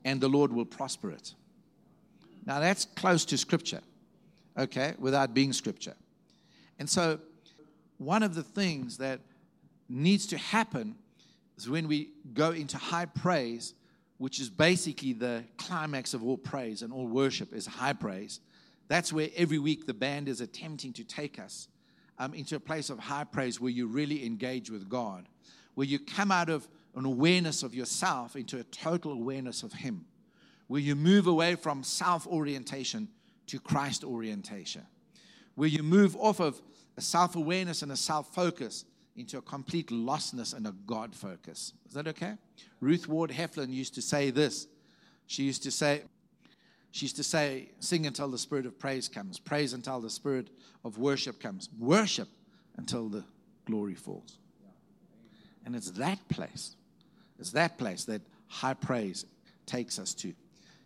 and 0.06 0.22
the 0.22 0.30
Lord 0.30 0.54
will 0.54 0.66
prosper 0.66 1.12
it. 1.12 1.34
Now 2.46 2.60
that's 2.60 2.86
close 2.86 3.26
to 3.26 3.38
scripture, 3.38 3.82
okay, 4.58 4.94
without 4.98 5.34
being 5.34 5.52
scripture. 5.52 5.96
And 6.78 6.90
so, 6.90 7.20
one 7.98 8.24
of 8.24 8.34
the 8.34 8.44
things 8.44 8.98
that 8.98 9.20
needs 9.90 10.28
to 10.28 10.38
happen 10.38 10.96
is 11.58 11.70
when 11.70 11.88
we 11.88 12.12
go 12.34 12.52
into 12.52 12.78
high 12.78 13.06
praise, 13.06 13.74
which 14.18 14.40
is 14.40 14.50
basically 14.50 15.14
the 15.14 15.44
climax 15.58 16.14
of 16.14 16.24
all 16.24 16.38
praise 16.38 16.82
and 16.82 16.94
all 16.94 17.08
worship 17.08 17.54
is 17.54 17.66
high 17.66 17.94
praise. 17.94 18.40
That's 18.88 19.12
where 19.12 19.30
every 19.36 19.60
week 19.60 19.86
the 19.86 19.94
band 19.94 20.30
is 20.30 20.42
attempting 20.42 20.94
to 20.94 21.04
take 21.04 21.40
us 21.40 21.68
um, 22.18 22.34
into 22.34 22.56
a 22.56 22.60
place 22.60 22.90
of 22.90 23.00
high 23.00 23.24
praise 23.24 23.60
where 23.60 23.72
you 23.72 23.88
really 23.88 24.26
engage 24.26 24.70
with 24.70 24.90
God, 24.90 25.28
where 25.76 25.88
you 25.88 26.00
come 26.00 26.32
out 26.32 26.50
of 26.50 26.68
an 26.96 27.06
awareness 27.06 27.64
of 27.64 27.74
yourself 27.74 28.36
into 28.36 28.60
a 28.60 28.64
total 28.64 29.12
awareness 29.12 29.64
of 29.64 29.74
Him, 29.74 30.06
where 30.68 30.82
you 30.82 30.96
move 30.96 31.28
away 31.28 31.56
from 31.56 31.84
self 31.84 32.28
orientation 32.28 33.08
to 33.48 33.60
Christ 33.60 34.04
orientation, 34.04 34.86
where 35.56 35.70
you 35.70 35.84
move 35.84 36.16
off 36.18 36.40
of 36.40 36.62
a 36.98 37.02
self 37.02 37.36
awareness 37.36 37.82
and 37.82 37.92
a 37.92 37.98
self 37.98 38.34
focus 38.34 38.86
into 39.20 39.38
a 39.38 39.42
complete 39.42 39.90
lostness 39.90 40.56
and 40.56 40.66
a 40.68 40.74
God 40.86 41.16
focus. 41.16 41.74
Is 41.88 41.94
that 41.94 42.08
okay? 42.08 42.36
Ruth 42.80 43.08
Ward 43.08 43.32
Heflin 43.32 43.74
used 43.74 43.96
to 43.96 44.02
say 44.02 44.30
this. 44.30 44.68
She 45.28 45.44
used 45.44 45.64
to 45.64 45.72
say, 45.72 46.04
she 46.92 47.06
used 47.06 47.18
to 47.18 47.24
say, 47.24 47.70
Sing 47.80 48.08
until 48.08 48.30
the 48.30 48.38
spirit 48.38 48.66
of 48.66 48.80
praise 48.80 49.08
comes, 49.08 49.38
praise 49.40 49.74
until 49.74 50.00
the 50.00 50.10
spirit 50.10 50.50
of 50.84 50.98
worship 50.98 51.40
comes, 51.40 51.70
worship 51.78 52.28
until 52.78 53.10
the 53.10 53.24
glory 53.66 53.96
falls. 53.96 54.38
And 55.66 55.76
it's 55.76 55.92
that 55.92 56.28
place, 56.30 56.76
it's 57.38 57.52
that 57.52 57.78
place 57.78 58.06
that 58.06 58.22
high 58.48 58.74
praise 58.74 59.26
takes 59.66 60.00
us 60.00 60.14
to. 60.16 60.34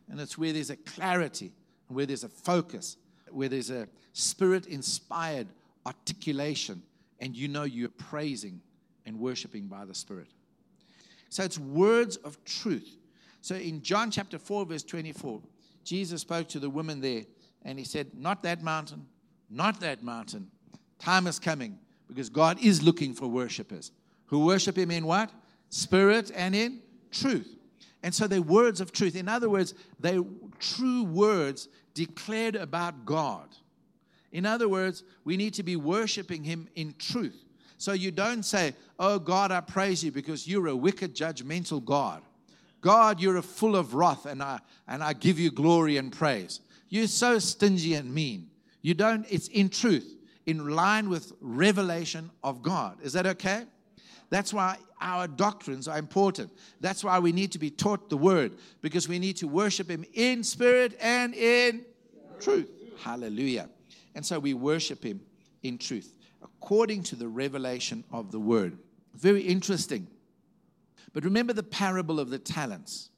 And 0.09 0.19
it's 0.19 0.37
where 0.37 0.51
there's 0.51 0.69
a 0.69 0.75
clarity, 0.75 1.53
where 1.87 2.05
there's 2.05 2.25
a 2.25 2.29
focus, 2.29 2.97
where 3.29 3.47
there's 3.47 3.69
a 3.69 3.87
spirit 4.11 4.65
inspired 4.65 5.47
articulation, 5.85 6.83
and 7.23 7.37
you 7.37 7.47
know 7.47 7.63
you're 7.63 7.87
praising 7.87 8.59
and 9.05 9.17
worshiping 9.17 9.67
by 9.67 9.85
the 9.85 9.95
Spirit. 9.95 10.27
So 11.29 11.41
it's 11.43 11.57
words 11.57 12.17
of 12.17 12.43
truth. 12.43 12.97
So 13.39 13.55
in 13.55 13.81
John 13.81 14.11
chapter 14.11 14.37
4, 14.37 14.65
verse 14.65 14.83
24, 14.83 15.41
Jesus 15.85 16.19
spoke 16.19 16.49
to 16.49 16.59
the 16.59 16.69
woman 16.69 16.99
there 16.99 17.21
and 17.63 17.79
he 17.79 17.85
said, 17.85 18.07
Not 18.13 18.43
that 18.43 18.61
mountain, 18.61 19.05
not 19.49 19.79
that 19.79 20.03
mountain. 20.03 20.51
Time 20.99 21.25
is 21.25 21.39
coming 21.39 21.79
because 22.09 22.27
God 22.27 22.61
is 22.61 22.83
looking 22.83 23.13
for 23.13 23.27
worshipers 23.27 23.93
who 24.25 24.45
worship 24.45 24.77
him 24.77 24.91
in 24.91 25.05
what? 25.05 25.31
Spirit 25.69 26.29
and 26.35 26.53
in 26.53 26.81
truth. 27.09 27.55
And 28.03 28.13
so 28.13 28.27
they're 28.27 28.41
words 28.41 28.81
of 28.81 28.91
truth. 28.91 29.15
In 29.15 29.29
other 29.29 29.49
words, 29.49 29.75
they're 29.97 30.23
true 30.59 31.05
words 31.05 31.69
declared 31.93 32.57
about 32.57 33.05
God. 33.05 33.47
In 34.33 34.45
other 34.45 34.67
words, 34.67 35.03
we 35.23 35.37
need 35.37 35.53
to 35.53 35.63
be 35.63 35.77
worshiping 35.77 36.43
him 36.43 36.67
in 36.75 36.95
truth. 36.97 37.45
So 37.77 37.93
you 37.93 38.11
don't 38.11 38.43
say, 38.43 38.75
Oh 38.99 39.19
God, 39.19 39.51
I 39.51 39.61
praise 39.61 40.03
you 40.03 40.11
because 40.11 40.47
you're 40.47 40.67
a 40.67 40.75
wicked, 40.75 41.15
judgmental 41.15 41.83
God. 41.83 42.23
God, 42.81 43.21
you're 43.21 43.41
full 43.41 43.77
of 43.77 43.93
wrath, 43.93 44.25
and 44.25 44.43
I, 44.43 44.59
and 44.89 45.01
I 45.01 45.13
give 45.13 45.39
you 45.39 45.51
glory 45.51 45.95
and 45.97 46.11
praise. 46.11 46.59
You're 46.89 47.07
so 47.07 47.39
stingy 47.39 47.93
and 47.93 48.13
mean. 48.13 48.49
You 48.81 48.93
don't, 48.93 49.25
it's 49.29 49.47
in 49.47 49.69
truth, 49.69 50.17
in 50.45 50.69
line 50.69 51.09
with 51.09 51.31
revelation 51.39 52.29
of 52.43 52.61
God. 52.61 52.97
Is 53.01 53.13
that 53.13 53.25
okay? 53.25 53.63
That's 54.29 54.53
why 54.53 54.77
our 54.99 55.27
doctrines 55.27 55.87
are 55.87 55.97
important. 55.97 56.51
That's 56.81 57.03
why 57.03 57.19
we 57.19 57.31
need 57.31 57.51
to 57.53 57.59
be 57.59 57.69
taught 57.69 58.09
the 58.09 58.17
word 58.17 58.55
because 58.81 59.07
we 59.07 59.19
need 59.19 59.37
to 59.37 59.47
worship 59.47 59.89
Him 59.89 60.03
in 60.13 60.43
spirit 60.43 60.97
and 60.99 61.33
in 61.33 61.85
truth. 62.41 62.69
Hallelujah. 62.99 63.69
And 64.15 64.25
so 64.25 64.39
we 64.39 64.53
worship 64.53 65.03
Him 65.03 65.21
in 65.61 65.77
truth 65.77 66.13
according 66.43 67.03
to 67.03 67.15
the 67.15 67.27
revelation 67.27 68.03
of 68.11 68.31
the 68.31 68.39
word. 68.39 68.77
Very 69.13 69.41
interesting. 69.41 70.07
But 71.13 71.23
remember 71.23 71.53
the 71.53 71.63
parable 71.63 72.19
of 72.19 72.29
the 72.29 72.39
talents. 72.39 73.09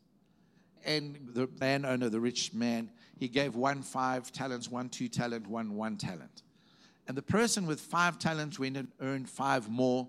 And 0.86 1.18
the 1.34 1.50
landowner, 1.60 2.06
oh 2.06 2.10
the 2.10 2.20
rich 2.20 2.54
man, 2.54 2.92
he 3.18 3.28
gave 3.28 3.56
one 3.56 3.82
five 3.82 4.32
talents, 4.32 4.70
one 4.70 4.90
two 4.90 5.08
talent, 5.08 5.48
one 5.48 5.74
one 5.76 5.98
talent. 5.98 6.44
And 7.08 7.18
the 7.18 7.24
person 7.24 7.66
with 7.66 7.80
five 7.80 8.20
talents 8.20 8.60
went 8.60 8.78
and 8.78 8.90
earned 9.00 9.30
five 9.30 9.70
more. 9.70 10.08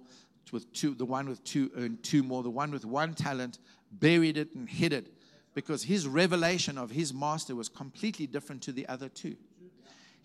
With 0.52 0.72
two, 0.72 0.94
the 0.94 1.04
one 1.04 1.28
with 1.28 1.42
two 1.44 1.70
earned 1.76 2.02
two 2.02 2.22
more. 2.22 2.42
The 2.42 2.50
one 2.50 2.70
with 2.70 2.84
one 2.84 3.14
talent 3.14 3.58
buried 3.90 4.36
it 4.36 4.54
and 4.54 4.68
hid 4.68 4.92
it 4.92 5.12
because 5.54 5.84
his 5.84 6.06
revelation 6.06 6.76
of 6.76 6.90
his 6.90 7.14
master 7.14 7.54
was 7.54 7.68
completely 7.68 8.26
different 8.26 8.62
to 8.62 8.72
the 8.72 8.86
other 8.86 9.08
two. 9.08 9.36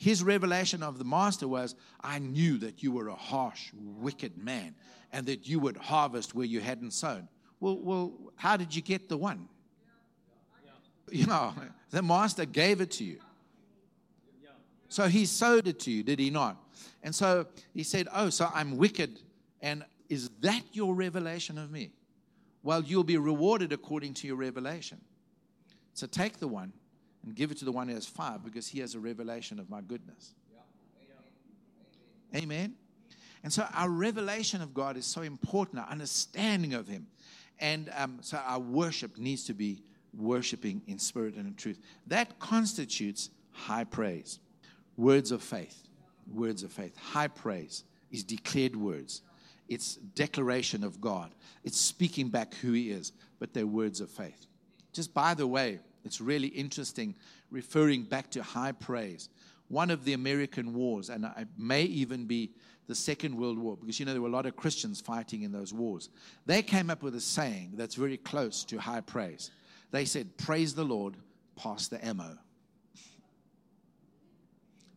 His 0.02 0.24
revelation 0.24 0.82
of 0.82 0.98
the 0.98 1.04
master 1.04 1.48
was, 1.48 1.76
I 2.02 2.18
knew 2.18 2.58
that 2.58 2.82
you 2.82 2.92
were 2.92 3.10
a 3.10 3.14
harsh, 3.14 3.70
wicked 3.72 4.36
man 4.36 4.74
and 5.12 5.28
that 5.28 5.48
you 5.48 5.60
would 5.60 5.78
harvest 5.78 6.34
where 6.34 6.48
you 6.48 6.60
hadn't 6.60 6.94
sown. 6.94 7.28
Well, 7.60 7.78
well, 7.78 8.14
how 8.36 8.58
did 8.58 8.76
you 8.76 8.82
get 8.82 9.10
the 9.10 9.18
one? 9.18 9.48
You 11.12 11.28
know, 11.28 11.54
the 11.92 12.02
master 12.02 12.46
gave 12.46 12.82
it 12.82 12.90
to 12.94 13.04
you. 13.04 13.20
So 14.90 15.08
he 15.08 15.28
sowed 15.28 15.68
it 15.68 15.80
to 15.82 15.92
you, 15.92 16.02
did 16.02 16.18
he 16.18 16.32
not? 16.32 16.58
And 17.04 17.14
so 17.14 17.46
he 17.72 17.84
said, 17.84 18.08
Oh, 18.12 18.32
so 18.32 18.50
I'm 18.56 18.78
wicked. 18.78 19.20
And 19.62 19.86
is 20.10 20.32
that 20.40 20.64
your 20.72 20.96
revelation 20.96 21.60
of 21.60 21.70
me? 21.70 21.92
Well, 22.64 22.82
you'll 22.82 23.04
be 23.04 23.18
rewarded 23.18 23.72
according 23.72 24.16
to 24.16 24.28
your 24.28 24.38
revelation. 24.38 25.00
So 25.94 26.08
take 26.08 26.40
the 26.40 26.48
one 26.48 26.74
and 27.24 27.36
give 27.36 27.52
it 27.52 27.58
to 27.58 27.66
the 27.66 27.72
one 27.72 27.88
who 27.88 27.96
has 27.96 28.06
five 28.06 28.44
because 28.44 28.68
he 28.68 28.80
has 28.80 28.96
a 28.96 29.00
revelation 29.00 29.60
of 29.60 29.70
my 29.70 29.82
goodness. 29.82 30.34
Amen. 32.36 32.76
And 33.44 33.52
so 33.52 33.66
our 33.74 33.90
revelation 33.90 34.62
of 34.62 34.74
God 34.74 34.98
is 34.98 35.06
so 35.06 35.22
important, 35.22 35.80
our 35.80 35.90
understanding 35.90 36.74
of 36.74 36.88
Him. 36.88 37.08
And 37.60 37.92
um, 37.96 38.20
so 38.22 38.38
our 38.38 38.60
worship 38.60 39.18
needs 39.18 39.46
to 39.46 39.54
be 39.54 39.82
worshiping 40.18 40.82
in 40.88 41.00
spirit 41.00 41.36
and 41.36 41.48
in 41.48 41.56
truth. 41.56 41.80
That 42.08 42.40
constitutes 42.40 43.30
high 43.52 43.84
praise. 43.84 44.40
Words 44.98 45.32
of 45.32 45.42
faith. 45.42 45.88
Words 46.32 46.64
of 46.64 46.72
faith. 46.72 46.96
High 46.98 47.28
praise 47.28 47.84
is 48.12 48.24
declared 48.24 48.76
words. 48.76 49.22
It's 49.68 49.96
declaration 49.96 50.84
of 50.84 51.00
God. 51.00 51.32
It's 51.64 51.80
speaking 51.80 52.30
back 52.30 52.54
who 52.56 52.74
He 52.74 52.92
is, 52.92 53.14
but 53.40 53.54
they're 53.54 53.68
words 53.68 54.02
of 54.02 54.10
faith. 54.10 54.46
Just 54.94 55.14
by 55.14 55.34
the 55.34 55.48
way, 55.48 55.80
it's 56.04 56.22
really 56.22 56.48
interesting 56.48 57.16
referring 57.50 58.04
back 58.04 58.30
to 58.32 58.44
high 58.44 58.72
praise. 58.72 59.30
One 59.68 59.90
of 59.90 60.04
the 60.04 60.14
American 60.14 60.74
wars, 60.74 61.10
and 61.10 61.26
it 61.38 61.48
may 61.58 61.84
even 61.84 62.26
be 62.26 62.52
the 62.88 62.96
Second 62.96 63.36
World 63.36 63.58
War, 63.58 63.78
because 63.78 64.00
you 64.00 64.06
know 64.06 64.12
there 64.12 64.22
were 64.22 64.28
a 64.28 64.32
lot 64.32 64.46
of 64.46 64.56
Christians 64.56 65.00
fighting 65.00 65.44
in 65.44 65.52
those 65.52 65.74
wars. 65.74 66.10
They 66.46 66.62
came 66.62 66.90
up 66.90 67.04
with 67.04 67.16
a 67.16 67.22
saying 67.22 67.74
that's 67.76 67.96
very 67.96 68.18
close 68.18 68.66
to 68.66 68.78
high 68.78 69.02
praise. 69.02 69.52
They 69.92 70.06
said, 70.06 70.38
Praise 70.38 70.76
the 70.76 70.84
Lord, 70.84 71.16
pass 71.56 71.88
the 71.88 72.04
ammo. 72.06 72.38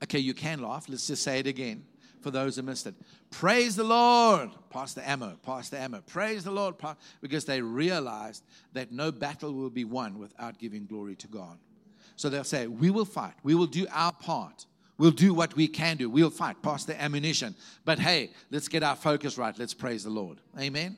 Okay, 0.03 0.19
you 0.19 0.35
can 0.35 0.61
laugh. 0.61 0.89
Let's 0.89 1.07
just 1.07 1.23
say 1.23 1.39
it 1.39 1.47
again 1.47 1.85
for 2.25 2.33
those 2.33 2.57
who 2.57 2.63
missed 2.63 2.89
it. 2.89 2.95
Praise 3.31 3.77
the 3.77 3.85
Lord, 3.85 4.51
Pastor 4.71 5.03
ammo, 5.05 5.37
pass 5.45 5.69
the 5.69 5.79
ammo. 5.79 6.01
Praise 6.07 6.43
the 6.43 6.51
Lord, 6.51 6.75
because 7.21 7.45
they 7.45 7.61
realized 7.61 8.43
that 8.73 8.91
no 8.91 9.13
battle 9.13 9.53
will 9.53 9.71
be 9.71 9.85
won 9.85 10.19
without 10.19 10.59
giving 10.59 10.87
glory 10.87 11.15
to 11.17 11.29
God. 11.29 11.59
So 12.17 12.29
they'll 12.29 12.43
say, 12.43 12.67
We 12.67 12.91
will 12.91 13.05
fight, 13.05 13.35
we 13.45 13.55
will 13.55 13.67
do 13.67 13.87
our 13.93 14.13
part. 14.13 14.67
We'll 14.97 15.11
do 15.11 15.35
what 15.35 15.57
we 15.57 15.67
can 15.67 15.97
do. 15.97 16.09
We'll 16.09 16.31
fight, 16.31 16.63
pass 16.63 16.85
the 16.85 17.01
ammunition. 17.01 17.57
But 17.85 17.99
hey, 17.99 18.31
let's 18.53 18.69
get 18.69 18.85
our 18.85 18.95
focus 18.95 19.37
right. 19.37 19.57
Let's 19.59 19.75
praise 19.75 20.05
the 20.05 20.11
Lord. 20.11 20.39
Amen. 20.59 20.97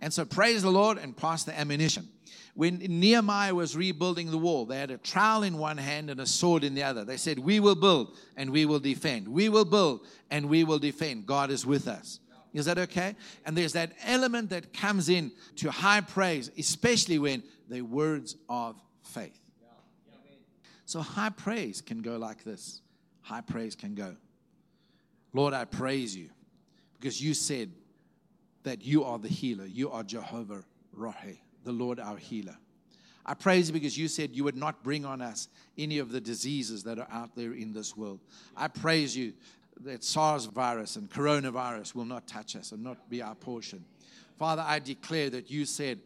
And 0.00 0.12
so 0.12 0.24
praise 0.24 0.62
the 0.62 0.70
Lord 0.70 0.98
and 0.98 1.16
pass 1.16 1.44
the 1.44 1.58
ammunition. 1.58 2.08
When 2.54 2.78
Nehemiah 2.78 3.54
was 3.54 3.76
rebuilding 3.76 4.30
the 4.30 4.38
wall, 4.38 4.64
they 4.64 4.78
had 4.78 4.92
a 4.92 4.98
trowel 4.98 5.42
in 5.42 5.58
one 5.58 5.76
hand 5.76 6.08
and 6.08 6.20
a 6.20 6.26
sword 6.26 6.62
in 6.62 6.74
the 6.74 6.84
other. 6.84 7.04
They 7.04 7.16
said, 7.16 7.38
We 7.38 7.58
will 7.58 7.74
build 7.74 8.16
and 8.36 8.50
we 8.50 8.64
will 8.64 8.78
defend. 8.78 9.26
We 9.26 9.48
will 9.48 9.64
build 9.64 10.06
and 10.30 10.48
we 10.48 10.62
will 10.62 10.78
defend. 10.78 11.26
God 11.26 11.50
is 11.50 11.66
with 11.66 11.88
us. 11.88 12.20
Is 12.52 12.66
that 12.66 12.78
okay? 12.78 13.16
And 13.44 13.56
there's 13.56 13.72
that 13.72 13.92
element 14.04 14.50
that 14.50 14.72
comes 14.72 15.08
in 15.08 15.32
to 15.56 15.72
high 15.72 16.00
praise, 16.00 16.50
especially 16.56 17.18
when 17.18 17.42
the 17.68 17.82
words 17.82 18.36
of 18.48 18.80
faith. 19.02 19.40
So 20.86 21.00
high 21.00 21.30
praise 21.30 21.80
can 21.80 22.02
go 22.02 22.16
like 22.16 22.44
this. 22.44 22.80
High 23.22 23.40
praise 23.40 23.74
can 23.74 23.94
go. 23.94 24.14
Lord, 25.32 25.54
I 25.54 25.64
praise 25.64 26.14
you 26.14 26.30
because 26.94 27.20
you 27.20 27.34
said 27.34 27.72
that 28.64 28.84
you 28.84 29.04
are 29.04 29.18
the 29.18 29.28
healer. 29.28 29.64
You 29.66 29.90
are 29.90 30.02
Jehovah 30.02 30.64
Rohi 30.96 31.38
the 31.64 31.72
Lord 31.72 31.98
our 31.98 32.16
healer. 32.16 32.56
I 33.26 33.34
praise 33.34 33.68
you 33.68 33.72
because 33.72 33.96
you 33.96 34.06
said 34.06 34.36
you 34.36 34.44
would 34.44 34.56
not 34.56 34.82
bring 34.84 35.04
on 35.04 35.22
us 35.22 35.48
any 35.78 35.98
of 35.98 36.12
the 36.12 36.20
diseases 36.20 36.84
that 36.84 36.98
are 36.98 37.08
out 37.10 37.34
there 37.34 37.54
in 37.54 37.72
this 37.72 37.96
world. 37.96 38.20
I 38.54 38.68
praise 38.68 39.16
you 39.16 39.32
that 39.80 40.04
SARS 40.04 40.44
virus 40.44 40.96
and 40.96 41.10
coronavirus 41.10 41.94
will 41.94 42.04
not 42.04 42.26
touch 42.28 42.54
us 42.54 42.72
and 42.72 42.84
not 42.84 43.08
be 43.08 43.22
our 43.22 43.34
portion. 43.34 43.84
Father, 44.38 44.62
I 44.64 44.78
declare 44.78 45.30
that 45.30 45.50
you 45.50 45.64
said 45.64 46.00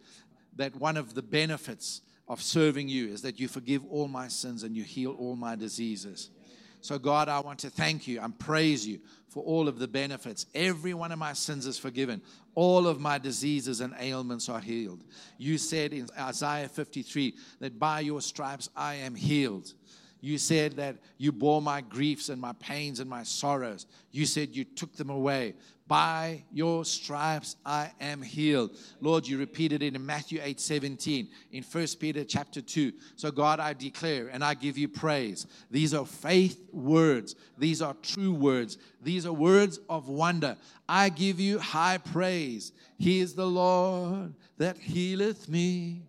that 0.57 0.77
one 0.77 0.97
of 0.97 1.15
the 1.15 1.23
benefits 1.23 2.03
of 2.29 2.41
serving 2.41 2.89
you 2.89 3.09
is 3.09 3.23
that 3.23 3.41
you 3.41 3.49
forgive 3.49 3.85
all 3.91 4.07
my 4.07 4.29
sins 4.29 4.63
and 4.63 4.77
you 4.77 4.85
heal 4.85 5.17
all 5.19 5.35
my 5.35 5.57
diseases. 5.57 6.31
So, 6.81 6.99
God, 6.99 7.29
I 7.29 7.41
want 7.41 7.59
to 7.61 7.71
thank 7.71 8.07
you 8.07 8.21
and 8.21 8.39
praise 8.39 8.87
you 8.87 9.01
for 9.29 9.43
all 9.43 9.69
of 9.69 9.79
the 9.79 9.89
benefits. 9.89 10.47
Every 10.55 10.95
one 10.95 11.13
of 11.13 11.19
my 11.19 11.33
sins 11.33 11.67
is 11.67 11.79
forgiven. 11.79 12.23
All 12.55 12.87
of 12.87 13.01
my 13.01 13.19
diseases 13.19 13.81
and 13.81 13.95
ailments 13.99 14.49
are 14.49 14.61
healed. 14.61 15.05
You 15.37 15.59
said 15.59 15.93
in 15.93 16.09
Isaiah 16.19 16.69
53 16.69 17.35
that 17.61 17.79
by 17.79 18.01
your 18.01 18.21
stripes 18.21 18.71
I 18.77 18.95
am 18.97 19.15
healed. 19.15 19.73
You 20.21 20.39
said 20.39 20.73
that 20.77 20.97
you 21.17 21.31
bore 21.31 21.63
my 21.63 21.81
griefs 21.81 22.29
and 22.29 22.41
my 22.41 22.53
pains 22.55 22.99
and 22.99 23.09
my 23.09 23.23
sorrows. 23.23 23.87
You 24.11 24.27
said 24.27 24.57
you 24.57 24.65
took 24.65 24.97
them 24.97 25.11
away. 25.11 25.55
By 25.89 26.45
your 26.53 26.85
stripes 26.85 27.57
I 27.65 27.91
am 27.99 28.21
healed. 28.21 28.77
Lord, 29.01 29.27
you 29.27 29.39
repeated 29.39 29.83
it 29.83 29.97
in 29.97 30.05
Matthew 30.05 30.39
8 30.43 30.61
17, 30.61 31.29
in 31.53 31.63
1 31.63 31.87
Peter 31.99 32.25
chapter 32.25 32.61
2. 32.61 32.93
So, 33.17 33.31
God, 33.31 33.59
I 33.59 33.73
declare 33.73 34.29
and 34.29 34.45
I 34.45 34.53
give 34.53 34.77
you 34.77 34.87
praise. 34.87 35.47
These 35.71 35.95
are 35.95 36.05
faith 36.05 36.61
words, 36.73 37.35
these 37.57 37.81
are 37.81 37.95
true 38.03 38.35
words, 38.35 38.77
these 39.03 39.25
are 39.25 39.33
words 39.33 39.81
of 39.89 40.09
wonder. 40.09 40.59
I 40.87 41.09
give 41.09 41.41
you 41.41 41.59
high 41.59 41.99
praise. 41.99 42.73
He 42.99 43.21
is 43.21 43.35
the 43.35 43.47
Lord 43.47 44.35
that 44.59 44.77
healeth 44.77 45.49
me. 45.49 46.03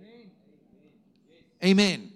Amen. 0.00 0.30
Amen. 1.62 2.15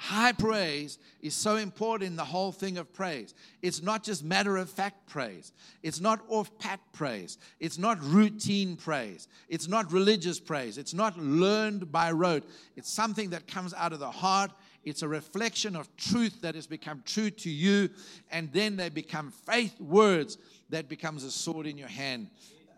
High 0.00 0.30
praise 0.30 0.96
is 1.20 1.34
so 1.34 1.56
important 1.56 2.08
in 2.08 2.16
the 2.16 2.24
whole 2.24 2.52
thing 2.52 2.78
of 2.78 2.92
praise. 2.92 3.34
It's 3.62 3.82
not 3.82 4.04
just 4.04 4.22
matter 4.22 4.56
of 4.56 4.70
fact 4.70 5.08
praise. 5.08 5.52
It's 5.82 6.00
not 6.00 6.20
off 6.28 6.56
pat 6.60 6.78
praise. 6.92 7.36
It's 7.58 7.78
not 7.78 8.00
routine 8.00 8.76
praise. 8.76 9.26
It's 9.48 9.66
not 9.66 9.92
religious 9.92 10.38
praise. 10.38 10.78
It's 10.78 10.94
not 10.94 11.18
learned 11.18 11.90
by 11.90 12.12
rote. 12.12 12.48
It's 12.76 12.92
something 12.92 13.30
that 13.30 13.48
comes 13.48 13.74
out 13.74 13.92
of 13.92 13.98
the 13.98 14.10
heart. 14.10 14.52
It's 14.84 15.02
a 15.02 15.08
reflection 15.08 15.74
of 15.74 15.94
truth 15.96 16.42
that 16.42 16.54
has 16.54 16.68
become 16.68 17.02
true 17.04 17.30
to 17.30 17.50
you. 17.50 17.90
And 18.30 18.52
then 18.52 18.76
they 18.76 18.90
become 18.90 19.32
faith 19.46 19.80
words 19.80 20.38
that 20.70 20.88
becomes 20.88 21.24
a 21.24 21.30
sword 21.32 21.66
in 21.66 21.76
your 21.76 21.88
hand 21.88 22.28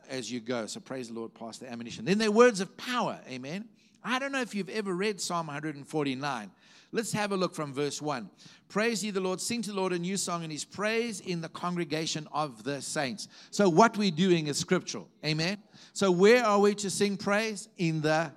as 0.09 0.33
you 0.33 0.41
go. 0.41 0.65
So 0.65 0.81
praise 0.81 1.09
the 1.09 1.15
Lord, 1.15 1.35
past 1.35 1.61
the 1.61 1.71
ammunition. 1.71 2.07
Then 2.07 2.17
they're 2.17 2.31
words 2.31 2.63
of 2.63 2.75
power. 2.79 3.21
Amen. 3.29 3.69
I 4.03 4.19
don't 4.19 4.33
know 4.33 4.41
if 4.41 4.55
you've 4.55 4.71
ever 4.71 4.95
read 4.95 5.21
Psalm 5.21 5.49
149. 5.49 6.51
Let's 6.93 7.13
have 7.13 7.31
a 7.31 7.37
look 7.37 7.55
from 7.55 7.73
verse 7.73 8.03
1. 8.03 8.29
Praise 8.69 9.05
ye 9.05 9.11
the 9.11 9.21
Lord, 9.21 9.41
sing 9.41 9.63
to 9.63 9.71
the 9.71 9.77
Lord 9.77 9.93
a 9.93 9.99
new 9.99 10.17
song, 10.17 10.43
and 10.43 10.51
his 10.51 10.65
praise 10.65 11.21
in 11.21 11.41
the 11.41 11.49
congregation 11.49 12.27
of 12.33 12.65
the 12.65 12.83
saints. 12.83 13.29
So, 13.51 13.69
what 13.69 13.97
we're 13.97 14.11
doing 14.11 14.49
is 14.49 14.59
scriptural. 14.59 15.09
Amen. 15.25 15.59
So, 15.93 16.11
where 16.11 16.45
are 16.45 16.59
we 16.59 16.75
to 16.77 16.91
sing 16.91 17.17
praise? 17.17 17.69
In 17.79 18.01
the 18.01 18.33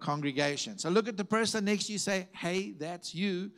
congregation. 0.00 0.78
So, 0.78 0.88
look 0.88 1.06
at 1.06 1.18
the 1.18 1.24
person 1.24 1.66
next 1.66 1.86
to 1.86 1.92
you, 1.92 1.98
say, 1.98 2.28
Hey, 2.32 2.72
that's 2.78 3.14
you. 3.14 3.50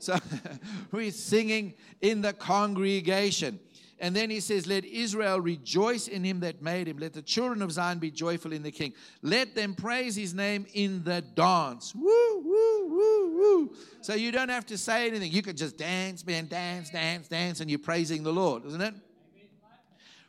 So, 0.00 0.18
we're 0.90 1.12
singing 1.12 1.74
in 2.00 2.22
the 2.22 2.32
congregation. 2.32 3.60
And 3.98 4.14
then 4.14 4.28
he 4.28 4.40
says, 4.40 4.66
Let 4.66 4.84
Israel 4.84 5.40
rejoice 5.40 6.08
in 6.08 6.22
him 6.22 6.40
that 6.40 6.60
made 6.60 6.86
him. 6.86 6.98
Let 6.98 7.14
the 7.14 7.22
children 7.22 7.62
of 7.62 7.72
Zion 7.72 7.98
be 7.98 8.10
joyful 8.10 8.52
in 8.52 8.62
the 8.62 8.70
king. 8.70 8.92
Let 9.22 9.54
them 9.54 9.74
praise 9.74 10.14
his 10.14 10.34
name 10.34 10.66
in 10.74 11.02
the 11.02 11.22
dance. 11.22 11.94
Woo, 11.94 12.42
woo, 12.42 12.88
woo, 12.88 13.36
woo. 13.36 13.76
So 14.02 14.14
you 14.14 14.32
don't 14.32 14.50
have 14.50 14.66
to 14.66 14.76
say 14.76 15.08
anything. 15.08 15.32
You 15.32 15.42
could 15.42 15.56
just 15.56 15.78
dance, 15.78 16.26
man, 16.26 16.46
dance, 16.46 16.90
dance, 16.90 17.28
dance, 17.28 17.60
and 17.60 17.70
you're 17.70 17.78
praising 17.78 18.22
the 18.22 18.32
Lord, 18.32 18.66
isn't 18.66 18.82
it? 18.82 18.94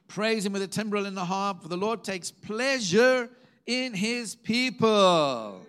Praise 0.08 0.45
him 0.45 0.53
with 0.53 0.62
a 0.62 0.67
timbrel 0.67 1.06
and 1.06 1.17
the 1.17 1.25
harp, 1.25 1.62
for 1.62 1.67
the 1.67 1.77
Lord 1.77 2.03
takes 2.03 2.32
pleasure 2.32 3.30
in 3.65 3.93
his 3.93 4.36
people. 4.36 5.62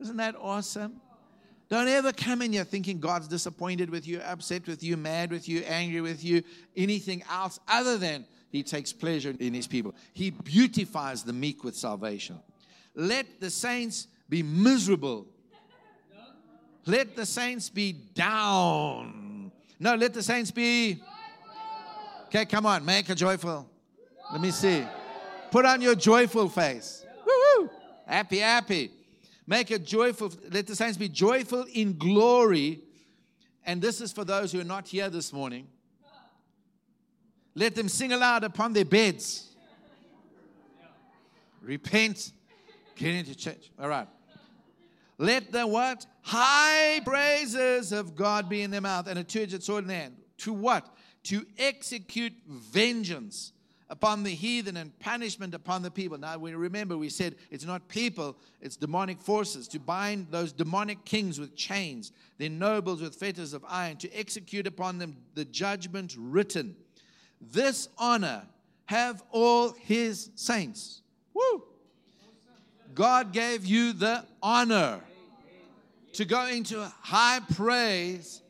Isn't 0.00 0.16
that 0.16 0.34
awesome? 0.40 1.00
Don't 1.68 1.88
ever 1.88 2.12
come 2.12 2.42
in 2.42 2.52
here 2.52 2.64
thinking 2.64 3.00
God's 3.00 3.26
disappointed 3.26 3.90
with 3.90 4.06
you, 4.06 4.20
upset 4.20 4.66
with 4.68 4.82
you, 4.82 4.96
mad 4.96 5.30
with 5.30 5.48
you, 5.48 5.62
angry 5.66 6.00
with 6.00 6.24
you, 6.24 6.42
anything 6.76 7.24
else 7.30 7.58
other 7.66 7.98
than 7.98 8.24
he 8.50 8.62
takes 8.62 8.92
pleasure 8.92 9.34
in 9.40 9.52
his 9.52 9.66
people. 9.66 9.94
He 10.12 10.30
beautifies 10.30 11.24
the 11.24 11.32
meek 11.32 11.64
with 11.64 11.76
salvation. 11.76 12.38
Let 12.94 13.40
the 13.40 13.50
saints 13.50 14.06
be 14.28 14.42
miserable. 14.42 15.26
Let 16.86 17.16
the 17.16 17.26
saints 17.26 17.68
be 17.68 17.92
down. 17.92 19.50
No, 19.80 19.96
let 19.96 20.14
the 20.14 20.22
saints 20.22 20.52
be. 20.52 21.02
Okay, 22.26 22.44
come 22.44 22.64
on, 22.64 22.84
make 22.84 23.08
a 23.08 23.14
joyful. 23.14 23.68
Let 24.32 24.40
me 24.40 24.52
see. 24.52 24.84
Put 25.50 25.64
on 25.64 25.80
your 25.80 25.96
joyful 25.96 26.48
face. 26.48 27.04
Woo-hoo. 27.26 27.70
Happy, 28.06 28.38
happy. 28.38 28.90
Make 29.46 29.70
it 29.70 29.84
joyful. 29.84 30.32
Let 30.50 30.66
the 30.66 30.74
saints 30.74 30.96
be 30.96 31.08
joyful 31.08 31.66
in 31.72 31.96
glory. 31.98 32.80
And 33.64 33.80
this 33.80 34.00
is 34.00 34.12
for 34.12 34.24
those 34.24 34.52
who 34.52 34.60
are 34.60 34.64
not 34.64 34.88
here 34.88 35.08
this 35.08 35.32
morning. 35.32 35.68
Let 37.54 37.74
them 37.74 37.88
sing 37.88 38.12
aloud 38.12 38.44
upon 38.44 38.72
their 38.72 38.84
beds. 38.84 39.54
Repent. 41.62 42.32
Get 42.96 43.14
into 43.14 43.34
church. 43.34 43.70
All 43.78 43.88
right. 43.88 44.08
Let 45.18 45.52
the 45.52 45.66
what? 45.66 46.06
High 46.22 47.00
praises 47.04 47.92
of 47.92 48.14
God 48.14 48.48
be 48.48 48.62
in 48.62 48.70
their 48.70 48.80
mouth 48.80 49.06
and 49.06 49.18
a 49.18 49.24
two-edged 49.24 49.62
sword 49.62 49.84
in 49.84 49.88
their 49.88 50.00
hand. 50.00 50.16
To 50.38 50.52
what? 50.52 50.86
To 51.24 51.46
execute 51.58 52.34
vengeance 52.46 53.52
upon 53.88 54.22
the 54.22 54.30
heathen 54.30 54.76
and 54.76 54.98
punishment 54.98 55.54
upon 55.54 55.82
the 55.82 55.90
people. 55.90 56.18
Now, 56.18 56.38
we 56.38 56.54
remember 56.54 56.96
we 56.96 57.08
said 57.08 57.36
it's 57.50 57.64
not 57.64 57.88
people, 57.88 58.36
it's 58.60 58.76
demonic 58.76 59.20
forces 59.20 59.68
to 59.68 59.78
bind 59.78 60.28
those 60.30 60.52
demonic 60.52 61.04
kings 61.04 61.38
with 61.38 61.54
chains, 61.54 62.12
their 62.38 62.50
nobles 62.50 63.00
with 63.00 63.14
fetters 63.14 63.52
of 63.52 63.64
iron, 63.68 63.96
to 63.98 64.12
execute 64.12 64.66
upon 64.66 64.98
them 64.98 65.16
the 65.34 65.44
judgment 65.44 66.16
written. 66.18 66.74
This 67.40 67.88
honor 67.98 68.42
have 68.86 69.22
all 69.30 69.72
his 69.72 70.30
saints. 70.34 71.02
Woo! 71.34 71.62
God 72.94 73.32
gave 73.32 73.66
you 73.66 73.92
the 73.92 74.24
honor 74.42 75.00
to 76.14 76.24
go 76.24 76.46
into 76.46 76.80
high 77.02 77.40
praise 77.54 78.42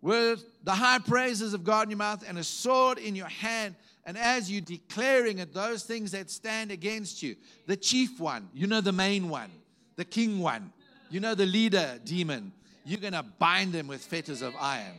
with 0.00 0.44
the 0.64 0.72
high 0.72 0.98
praises 0.98 1.52
of 1.52 1.62
God 1.62 1.84
in 1.84 1.90
your 1.90 1.98
mouth 1.98 2.24
and 2.26 2.38
a 2.38 2.44
sword 2.44 2.98
in 2.98 3.14
your 3.14 3.28
hand 3.28 3.74
and 4.06 4.16
as 4.16 4.50
you're 4.50 4.60
declaring 4.60 5.40
it, 5.40 5.52
those 5.52 5.82
things 5.82 6.12
that 6.12 6.30
stand 6.30 6.70
against 6.70 7.24
you, 7.24 7.34
the 7.66 7.76
chief 7.76 8.20
one, 8.20 8.48
you 8.54 8.68
know, 8.68 8.80
the 8.80 8.92
main 8.92 9.28
one, 9.28 9.50
the 9.96 10.04
king 10.04 10.38
one, 10.38 10.72
you 11.10 11.18
know, 11.18 11.34
the 11.34 11.44
leader 11.44 11.98
demon, 12.04 12.52
you're 12.84 13.00
going 13.00 13.12
to 13.14 13.24
bind 13.24 13.72
them 13.72 13.88
with 13.88 14.00
fetters 14.00 14.42
of 14.42 14.54
iron. 14.60 14.94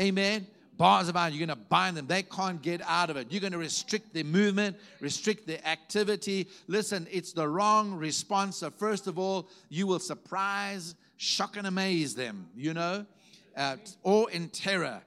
Amen. 0.00 0.46
Bars 0.78 1.08
of 1.08 1.16
iron, 1.16 1.34
you're 1.34 1.46
going 1.46 1.58
to 1.58 1.64
bind 1.68 1.94
them. 1.94 2.06
They 2.06 2.22
can't 2.22 2.62
get 2.62 2.80
out 2.86 3.10
of 3.10 3.18
it. 3.18 3.26
You're 3.30 3.42
going 3.42 3.52
to 3.52 3.58
restrict 3.58 4.14
their 4.14 4.24
movement, 4.24 4.76
restrict 5.00 5.46
their 5.46 5.64
activity. 5.66 6.48
Listen, 6.68 7.06
it's 7.10 7.32
the 7.34 7.46
wrong 7.46 7.92
response. 7.94 8.58
So, 8.58 8.70
first 8.70 9.08
of 9.08 9.18
all, 9.18 9.48
you 9.68 9.86
will 9.86 9.98
surprise, 9.98 10.94
shock, 11.16 11.56
and 11.58 11.66
amaze 11.66 12.14
them, 12.14 12.48
you 12.56 12.72
know, 12.72 13.04
uh, 13.56 13.76
or 14.04 14.30
in 14.30 14.48
terror. 14.48 15.02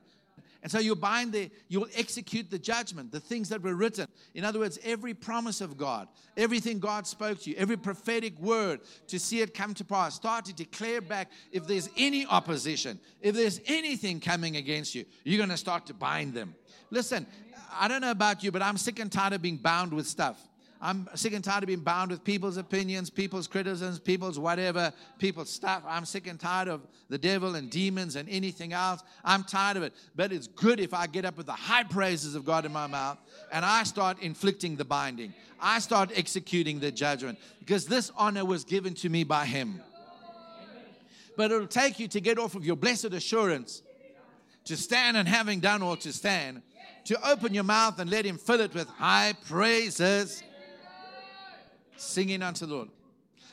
And 0.64 0.72
so 0.72 0.78
you'll 0.80 0.96
bind 0.96 1.34
the, 1.34 1.50
you'll 1.70 1.88
execute 1.96 2.52
the 2.52 2.60
judgment, 2.60 3.12
the 3.12 3.20
things 3.20 3.50
that 3.50 3.64
were 3.64 3.74
written. 3.74 4.08
In 4.36 4.46
other 4.46 4.60
words, 4.60 4.78
every 4.84 5.14
promise 5.14 5.60
of 5.60 5.76
God, 5.76 6.08
everything 6.38 6.80
God 6.80 7.08
spoke 7.08 7.42
to 7.42 7.50
you, 7.50 7.56
every 7.58 7.78
prophetic 7.78 8.38
word 8.40 8.82
to 9.08 9.20
see 9.20 9.42
it 9.42 9.56
come 9.56 9.74
to 9.76 9.84
pass. 9.84 10.16
Start 10.16 10.46
to 10.46 10.54
declare 10.54 11.02
back 11.02 11.32
if 11.52 11.66
there's 11.66 11.90
any 11.98 12.28
opposition, 12.28 13.00
if 13.22 13.36
there's 13.36 13.60
anything 13.66 14.20
coming 14.20 14.56
against 14.58 14.94
you, 14.94 15.06
you're 15.24 15.40
going 15.40 15.50
to 15.50 15.58
start 15.58 15.88
to 15.88 15.96
bind 15.96 16.36
them. 16.36 16.54
Listen, 16.92 17.26
I 17.74 17.88
don't 17.88 18.02
know 18.02 18.12
about 18.12 18.44
you, 18.44 18.52
but 18.52 18.62
I'm 18.62 18.78
sick 18.78 19.00
and 19.00 19.12
tired 19.12 19.34
of 19.34 19.42
being 19.42 19.58
bound 19.58 19.94
with 19.94 20.06
stuff. 20.06 20.38
I'm 20.84 21.08
sick 21.14 21.34
and 21.34 21.44
tired 21.44 21.62
of 21.62 21.68
being 21.68 21.82
bound 21.82 22.10
with 22.10 22.24
people's 22.24 22.58
opinions, 22.58 23.12
people's 23.12 23.46
criticisms, 23.46 24.00
people's 24.00 24.40
whatever, 24.40 24.92
people's 25.20 25.52
stuff. 25.52 25.84
I'm 25.88 26.06
sick 26.06 26.26
and 26.26 26.40
tired 26.40 26.68
of 26.68 26.82
the 27.08 27.20
devil 27.20 27.54
and 27.54 27.70
demons 27.70 28.16
and 28.16 28.28
anything 28.28 28.74
else. 28.74 29.04
I'm 29.24 29.44
tired 29.44 29.78
of 29.78 29.84
it. 29.84 29.94
But 30.16 30.32
it's 30.32 30.48
good 30.48 30.80
if 30.80 30.92
I 30.92 31.06
get 31.06 31.24
up 31.24 31.38
with 31.38 31.46
the 31.46 31.52
high 31.52 31.84
praises 31.84 32.34
of 32.34 32.46
God 32.46 32.66
in 32.66 32.74
my 32.74 32.88
mouth 32.88 33.20
and 33.52 33.64
I 33.64 33.84
start 33.84 34.20
inflicting 34.22 34.76
the 34.76 34.84
binding. 34.84 35.36
I 35.60 35.78
start 35.78 36.10
executing 36.16 36.80
the 36.80 36.92
judgment 36.92 37.38
because 37.60 37.86
this 37.86 38.12
honor 38.18 38.44
was 38.44 38.64
given 38.64 38.96
to 38.96 39.10
me 39.10 39.24
by 39.24 39.46
Him. 39.46 39.82
But 41.38 41.52
it'll 41.52 41.68
take 41.68 42.00
you 42.00 42.08
to 42.08 42.20
get 42.20 42.40
off 42.40 42.56
of 42.56 42.66
your 42.66 42.76
blessed 42.76 43.14
assurance, 43.14 43.84
to 44.66 44.76
stand 44.76 45.16
and 45.16 45.28
having 45.28 45.60
done 45.60 45.84
all 45.84 45.96
to 45.98 46.12
stand, 46.12 46.64
to 47.06 47.30
open 47.30 47.54
your 47.54 47.64
mouth 47.64 48.00
and 48.00 48.10
let 48.10 48.26
Him 48.26 48.40
fill 48.40 48.62
it 48.62 48.74
with 48.74 48.88
high 48.88 49.36
praises 49.46 50.42
singing 52.02 52.42
unto 52.42 52.66
the 52.66 52.74
Lord. 52.74 52.90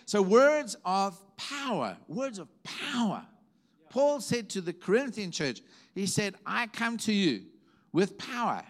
So, 0.07 0.23
words 0.23 0.77
of 0.85 1.21
power, 1.37 1.97
words 2.09 2.39
of 2.39 2.49
power. 2.63 3.25
Paul 3.91 4.21
said 4.21 4.49
to 4.51 4.61
the 4.61 4.73
Corinthian 4.73 5.31
church, 5.31 5.63
he 5.95 6.07
said, 6.07 6.35
I 6.47 6.67
come 6.67 6.99
to 6.99 7.13
you 7.13 7.43
with 7.93 8.19
power. 8.19 8.63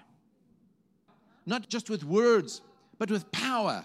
Not 1.45 1.69
just 1.69 1.91
with 1.91 2.05
words, 2.05 2.61
but 2.99 3.11
with 3.11 3.31
power. 3.33 3.85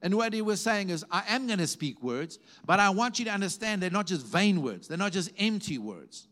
And 0.00 0.14
what 0.14 0.32
he 0.32 0.42
was 0.42 0.60
saying 0.60 0.90
is, 0.90 1.04
I 1.10 1.24
am 1.28 1.46
going 1.46 1.58
to 1.58 1.66
speak 1.66 2.02
words, 2.02 2.38
but 2.64 2.78
I 2.78 2.90
want 2.90 3.18
you 3.18 3.24
to 3.26 3.30
understand 3.30 3.82
they're 3.82 3.90
not 3.90 4.06
just 4.06 4.24
vain 4.26 4.62
words, 4.62 4.88
they're 4.88 4.98
not 4.98 5.12
just 5.12 5.30
empty 5.38 5.78
words. 5.78 6.28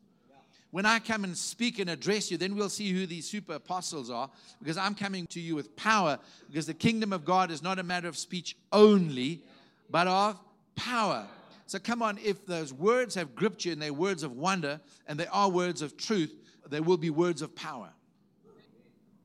When 0.71 0.85
I 0.85 0.99
come 0.99 1.25
and 1.25 1.37
speak 1.37 1.79
and 1.79 1.89
address 1.89 2.31
you, 2.31 2.37
then 2.37 2.55
we'll 2.55 2.69
see 2.69 2.93
who 2.93 3.07
these 3.07 3.29
super 3.29 3.55
apostles 3.55 4.11
are 4.11 4.31
because 4.59 4.77
I'm 4.77 4.95
coming 4.95 5.27
to 5.29 5.41
you 5.41 5.55
with 5.55 5.75
power 5.77 6.19
because 6.49 6.67
the 6.67 6.75
kingdom 6.75 7.13
of 7.13 7.25
God 7.25 7.51
is 7.51 7.63
not 7.63 7.79
a 7.79 7.83
matter 7.83 8.09
of 8.09 8.17
speech 8.17 8.57
only, 8.73 9.43
but 9.89 10.07
of 10.07 10.39
power. 10.75 11.27
So 11.67 11.79
come 11.79 12.03
on, 12.03 12.19
if 12.23 12.47
those 12.47 12.73
words 12.73 13.15
have 13.15 13.35
gripped 13.35 13.65
you 13.65 13.73
and 13.73 13.81
they're 13.81 13.93
words 13.93 14.23
of 14.23 14.33
wonder 14.33 14.81
and 15.07 15.19
they 15.19 15.27
are 15.29 15.49
words 15.49 15.83
of 15.83 15.97
truth, 15.97 16.35
they 16.69 16.81
will 16.81 16.97
be 16.97 17.11
words 17.11 17.43
of 17.43 17.55
power. 17.55 17.91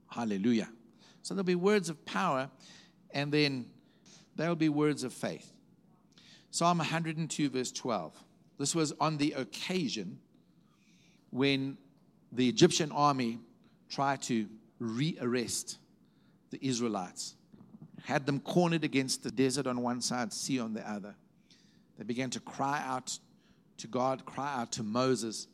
Hallelujah. 0.07 0.69
So 1.21 1.33
there'll 1.33 1.43
be 1.43 1.55
words 1.55 1.89
of 1.89 2.03
power 2.05 2.49
and 3.11 3.31
then 3.31 3.65
there'll 4.35 4.55
be 4.55 4.69
words 4.69 5.03
of 5.03 5.13
faith. 5.13 5.51
Psalm 6.49 6.79
102, 6.79 7.49
verse 7.49 7.71
12. 7.71 8.13
This 8.57 8.75
was 8.75 8.93
on 8.99 9.17
the 9.17 9.33
occasion 9.33 10.19
when 11.31 11.77
the 12.31 12.47
Egyptian 12.47 12.91
army 12.91 13.39
tried 13.89 14.21
to 14.23 14.47
rearrest 14.79 15.77
the 16.51 16.59
Israelites, 16.65 17.35
had 18.03 18.25
them 18.25 18.39
cornered 18.39 18.83
against 18.83 19.23
the 19.23 19.31
desert 19.31 19.67
on 19.67 19.81
one 19.81 20.01
side, 20.01 20.33
sea 20.33 20.59
on 20.59 20.73
the 20.73 20.87
other. 20.89 21.15
They 21.97 22.03
began 22.03 22.29
to 22.31 22.39
cry 22.39 22.81
out 22.85 23.17
to 23.77 23.87
God, 23.87 24.25
cry 24.25 24.53
out 24.55 24.71
to 24.73 24.83
Moses. 24.83 25.47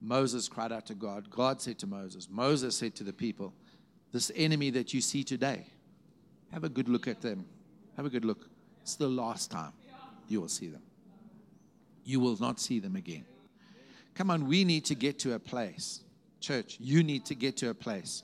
Moses 0.00 0.48
cried 0.48 0.72
out 0.72 0.86
to 0.86 0.94
God. 0.94 1.30
God 1.30 1.60
said 1.60 1.78
to 1.80 1.86
Moses, 1.86 2.28
Moses 2.30 2.76
said 2.76 2.94
to 2.96 3.04
the 3.04 3.12
people, 3.12 3.54
This 4.12 4.30
enemy 4.34 4.70
that 4.70 4.94
you 4.94 5.00
see 5.00 5.24
today, 5.24 5.66
have 6.52 6.64
a 6.64 6.68
good 6.68 6.88
look 6.88 7.08
at 7.08 7.20
them. 7.20 7.44
Have 7.96 8.06
a 8.06 8.10
good 8.10 8.24
look. 8.24 8.48
It's 8.82 8.96
the 8.96 9.08
last 9.08 9.50
time 9.50 9.72
you 10.28 10.40
will 10.40 10.48
see 10.48 10.68
them. 10.68 10.82
You 12.04 12.20
will 12.20 12.36
not 12.38 12.60
see 12.60 12.80
them 12.80 12.96
again. 12.96 13.24
Come 14.14 14.30
on, 14.30 14.46
we 14.46 14.64
need 14.64 14.84
to 14.86 14.94
get 14.94 15.18
to 15.20 15.34
a 15.34 15.38
place. 15.38 16.00
Church, 16.40 16.76
you 16.78 17.02
need 17.02 17.24
to 17.26 17.34
get 17.34 17.56
to 17.58 17.70
a 17.70 17.74
place. 17.74 18.22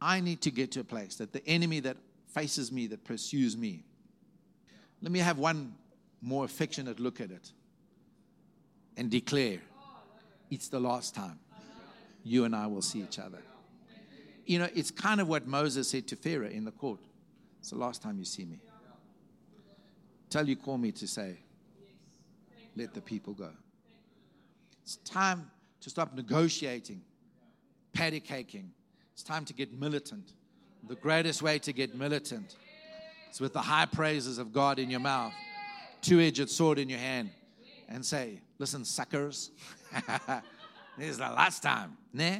I 0.00 0.20
need 0.20 0.40
to 0.42 0.50
get 0.50 0.72
to 0.72 0.80
a 0.80 0.84
place 0.84 1.16
that 1.16 1.32
the 1.32 1.46
enemy 1.46 1.80
that 1.80 1.96
faces 2.28 2.70
me, 2.70 2.86
that 2.88 3.04
pursues 3.04 3.56
me, 3.56 3.84
let 5.02 5.12
me 5.12 5.18
have 5.20 5.38
one 5.38 5.74
more 6.20 6.44
affectionate 6.44 7.00
look 7.00 7.20
at 7.20 7.30
it 7.30 7.52
and 8.96 9.10
declare 9.10 9.60
it's 10.50 10.68
the 10.68 10.80
last 10.80 11.14
time 11.14 11.38
you 12.24 12.44
and 12.44 12.54
I 12.54 12.66
will 12.66 12.82
see 12.82 13.00
each 13.00 13.18
other. 13.18 13.38
You 14.44 14.58
know, 14.58 14.68
it's 14.74 14.90
kind 14.90 15.20
of 15.20 15.28
what 15.28 15.46
Moses 15.46 15.88
said 15.88 16.06
to 16.08 16.16
Pharaoh 16.16 16.48
in 16.48 16.64
the 16.64 16.72
court. 16.72 17.00
It's 17.60 17.70
the 17.70 17.78
last 17.78 18.02
time 18.02 18.18
you 18.18 18.24
see 18.24 18.44
me. 18.44 18.58
Tell 20.30 20.46
you 20.48 20.56
call 20.56 20.78
me 20.78 20.92
to 20.92 21.06
say, 21.06 21.38
let 22.76 22.94
the 22.94 23.00
people 23.00 23.34
go. 23.34 23.50
It's 24.88 24.96
time 24.96 25.50
to 25.82 25.90
stop 25.90 26.14
negotiating, 26.14 27.02
patty 27.92 28.20
caking. 28.20 28.70
It's 29.12 29.22
time 29.22 29.44
to 29.44 29.52
get 29.52 29.78
militant. 29.78 30.32
The 30.88 30.94
greatest 30.94 31.42
way 31.42 31.58
to 31.58 31.74
get 31.74 31.94
militant 31.94 32.56
is 33.30 33.38
with 33.38 33.52
the 33.52 33.60
high 33.60 33.84
praises 33.84 34.38
of 34.38 34.50
God 34.50 34.78
in 34.78 34.88
your 34.88 35.00
mouth, 35.00 35.34
two 36.00 36.20
edged 36.20 36.48
sword 36.48 36.78
in 36.78 36.88
your 36.88 37.00
hand, 37.00 37.28
and 37.90 38.02
say, 38.02 38.40
Listen, 38.58 38.82
suckers, 38.82 39.50
this 40.96 41.10
is 41.10 41.18
the 41.18 41.24
last 41.24 41.62
time. 41.62 41.98
Nah? 42.14 42.38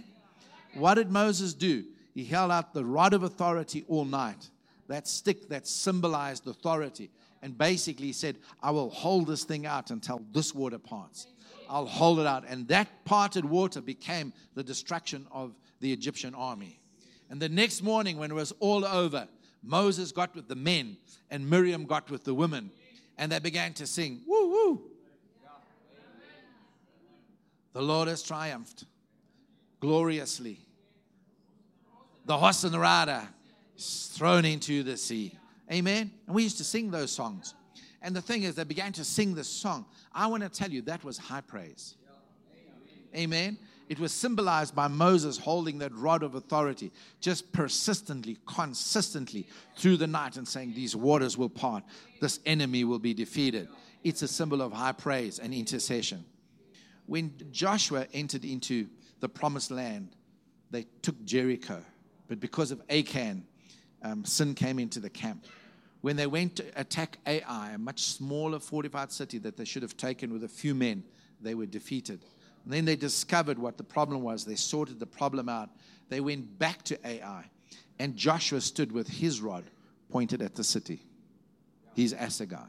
What 0.72 0.94
did 0.94 1.10
Moses 1.10 1.52
do? 1.52 1.84
he 2.14 2.24
held 2.24 2.50
out 2.50 2.72
the 2.72 2.82
rod 2.82 3.12
of 3.12 3.24
authority 3.24 3.84
all 3.88 4.06
night. 4.06 4.48
That 4.86 5.06
stick 5.06 5.50
that 5.50 5.66
symbolized 5.66 6.48
authority. 6.48 7.10
And 7.42 7.58
basically 7.58 8.12
said, 8.12 8.38
I 8.62 8.70
will 8.70 8.88
hold 8.88 9.26
this 9.26 9.44
thing 9.44 9.66
out 9.66 9.90
until 9.90 10.22
this 10.32 10.54
water 10.54 10.78
parts. 10.78 11.26
I'll 11.68 11.86
hold 11.86 12.20
it 12.20 12.26
out. 12.26 12.44
And 12.48 12.66
that 12.68 13.04
parted 13.04 13.44
water 13.44 13.80
became 13.80 14.32
the 14.54 14.62
destruction 14.62 15.26
of 15.30 15.54
the 15.80 15.92
Egyptian 15.92 16.34
army. 16.34 16.80
And 17.30 17.40
the 17.40 17.48
next 17.48 17.82
morning, 17.82 18.18
when 18.18 18.30
it 18.30 18.34
was 18.34 18.52
all 18.60 18.84
over, 18.84 19.28
Moses 19.62 20.12
got 20.12 20.34
with 20.34 20.48
the 20.48 20.54
men 20.54 20.96
and 21.30 21.48
Miriam 21.48 21.84
got 21.84 22.10
with 22.10 22.24
the 22.24 22.34
women. 22.34 22.70
And 23.16 23.32
they 23.32 23.38
began 23.38 23.72
to 23.74 23.86
sing, 23.86 24.22
Woo, 24.26 24.48
woo. 24.48 24.82
The 27.72 27.82
Lord 27.82 28.08
has 28.08 28.22
triumphed 28.22 28.84
gloriously. 29.80 30.58
The 32.24 32.36
horse 32.36 32.64
and 32.64 32.72
the 32.72 32.78
rider 32.78 33.26
is 33.76 34.10
thrown 34.14 34.44
into 34.44 34.82
the 34.82 34.96
sea. 34.96 35.38
Amen. 35.72 36.10
And 36.26 36.34
we 36.34 36.42
used 36.42 36.58
to 36.58 36.64
sing 36.64 36.90
those 36.90 37.12
songs. 37.12 37.54
And 38.02 38.14
the 38.14 38.22
thing 38.22 38.44
is, 38.44 38.54
they 38.54 38.64
began 38.64 38.92
to 38.92 39.04
sing 39.04 39.34
this 39.34 39.48
song. 39.48 39.86
I 40.12 40.26
want 40.28 40.42
to 40.42 40.48
tell 40.48 40.70
you 40.70 40.82
that 40.82 41.02
was 41.04 41.18
high 41.18 41.40
praise. 41.40 41.96
Amen. 43.16 43.58
It 43.88 43.98
was 43.98 44.12
symbolized 44.12 44.74
by 44.74 44.86
Moses 44.86 45.38
holding 45.38 45.78
that 45.78 45.94
rod 45.94 46.22
of 46.22 46.34
authority, 46.34 46.92
just 47.20 47.52
persistently, 47.52 48.36
consistently 48.46 49.48
through 49.76 49.96
the 49.96 50.06
night 50.06 50.36
and 50.36 50.46
saying, 50.46 50.74
These 50.74 50.94
waters 50.94 51.38
will 51.38 51.48
part, 51.48 51.84
this 52.20 52.38
enemy 52.44 52.84
will 52.84 52.98
be 52.98 53.14
defeated. 53.14 53.68
It's 54.04 54.22
a 54.22 54.28
symbol 54.28 54.60
of 54.60 54.72
high 54.72 54.92
praise 54.92 55.38
and 55.38 55.54
intercession. 55.54 56.24
When 57.06 57.32
Joshua 57.50 58.06
entered 58.12 58.44
into 58.44 58.88
the 59.20 59.28
promised 59.28 59.70
land, 59.70 60.10
they 60.70 60.84
took 61.00 61.24
Jericho. 61.24 61.82
But 62.28 62.40
because 62.40 62.70
of 62.70 62.82
Achan, 62.90 63.46
um, 64.02 64.24
sin 64.24 64.54
came 64.54 64.78
into 64.78 65.00
the 65.00 65.10
camp. 65.10 65.46
When 66.00 66.16
they 66.16 66.26
went 66.26 66.56
to 66.56 66.64
attack 66.76 67.18
Ai, 67.26 67.72
a 67.72 67.78
much 67.78 68.02
smaller 68.02 68.60
fortified 68.60 69.10
city 69.10 69.38
that 69.38 69.56
they 69.56 69.64
should 69.64 69.82
have 69.82 69.96
taken 69.96 70.32
with 70.32 70.44
a 70.44 70.48
few 70.48 70.74
men, 70.74 71.02
they 71.40 71.54
were 71.54 71.66
defeated. 71.66 72.24
And 72.64 72.72
then 72.72 72.84
they 72.84 72.96
discovered 72.96 73.58
what 73.58 73.78
the 73.78 73.84
problem 73.84 74.22
was. 74.22 74.44
They 74.44 74.54
sorted 74.54 75.00
the 75.00 75.06
problem 75.06 75.48
out. 75.48 75.70
They 76.08 76.20
went 76.20 76.58
back 76.58 76.82
to 76.84 77.06
Ai, 77.06 77.44
and 77.98 78.16
Joshua 78.16 78.60
stood 78.60 78.92
with 78.92 79.08
his 79.08 79.40
rod 79.40 79.64
pointed 80.10 80.40
at 80.40 80.54
the 80.54 80.64
city. 80.64 81.02
He's 81.94 82.14
Assegai. 82.14 82.68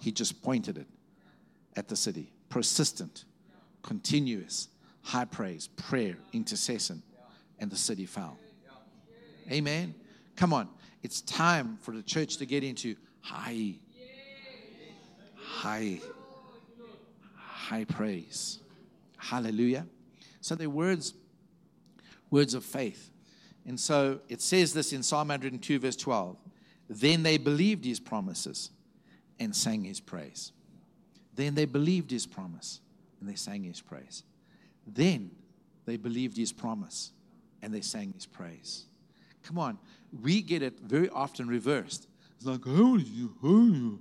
He 0.00 0.10
just 0.10 0.42
pointed 0.42 0.78
it 0.78 0.86
at 1.76 1.88
the 1.88 1.96
city. 1.96 2.32
Persistent, 2.48 3.24
continuous, 3.82 4.68
high 5.02 5.24
praise, 5.24 5.68
prayer, 5.68 6.16
intercession, 6.32 7.02
and 7.58 7.70
the 7.70 7.76
city 7.76 8.06
fell. 8.06 8.38
Amen. 9.50 9.94
Come 10.36 10.52
on. 10.52 10.68
It's 11.04 11.20
time 11.20 11.76
for 11.82 11.92
the 11.92 12.02
church 12.02 12.38
to 12.38 12.46
get 12.46 12.64
into 12.64 12.96
high, 13.20 13.74
high, 15.36 16.00
high 17.36 17.84
praise. 17.84 18.60
Hallelujah. 19.18 19.86
So 20.40 20.54
they're 20.54 20.70
words, 20.70 21.12
words 22.30 22.54
of 22.54 22.64
faith. 22.64 23.10
And 23.66 23.78
so 23.78 24.20
it 24.30 24.40
says 24.40 24.72
this 24.72 24.94
in 24.94 25.02
Psalm 25.02 25.28
102, 25.28 25.78
verse 25.78 25.94
12. 25.96 26.38
Then 26.88 27.22
they 27.22 27.36
believed 27.36 27.84
his 27.84 28.00
promises 28.00 28.70
and 29.38 29.54
sang 29.54 29.84
his 29.84 30.00
praise. 30.00 30.52
Then 31.34 31.54
they 31.54 31.66
believed 31.66 32.10
his 32.10 32.26
promise 32.26 32.80
and 33.20 33.28
they 33.28 33.34
sang 33.34 33.62
his 33.64 33.82
praise. 33.82 34.22
Then 34.86 35.32
they 35.84 35.98
believed 35.98 36.38
his 36.38 36.52
promise 36.52 37.12
and 37.60 37.74
they 37.74 37.82
sang 37.82 38.14
his 38.14 38.24
praise. 38.24 38.86
Come 39.44 39.58
on, 39.58 39.78
we 40.22 40.42
get 40.42 40.62
it 40.62 40.80
very 40.80 41.08
often 41.10 41.46
reversed. 41.46 42.08
It's 42.36 42.46
like, 42.46 42.64
how 42.64 42.96
did 42.96 43.06
you 43.08 43.32
you? 43.42 44.00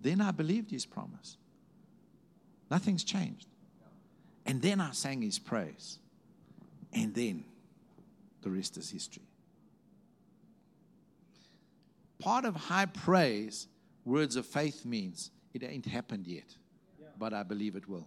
Then 0.00 0.20
I 0.20 0.30
believed 0.30 0.70
his 0.70 0.84
promise. 0.84 1.36
Nothing's 2.70 3.04
changed. 3.04 3.46
And 4.44 4.60
then 4.60 4.80
I 4.80 4.92
sang 4.92 5.22
his 5.22 5.38
praise. 5.38 5.98
And 6.92 7.14
then 7.14 7.44
the 8.42 8.50
rest 8.50 8.76
is 8.76 8.90
history. 8.90 9.22
Part 12.18 12.44
of 12.44 12.54
high 12.54 12.86
praise, 12.86 13.68
words 14.04 14.36
of 14.36 14.46
faith 14.46 14.84
means 14.84 15.30
it 15.54 15.62
ain't 15.62 15.86
happened 15.86 16.26
yet, 16.26 16.56
but 17.18 17.32
I 17.32 17.42
believe 17.42 17.76
it 17.76 17.88
will. 17.88 18.06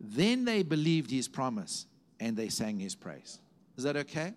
Then 0.00 0.44
they 0.44 0.62
believed 0.62 1.10
his 1.10 1.28
promise 1.28 1.86
and 2.20 2.36
they 2.36 2.48
sang 2.48 2.78
his 2.78 2.94
praise. 2.94 3.38
Is 3.76 3.84
that 3.84 3.96
okay? 3.96 4.34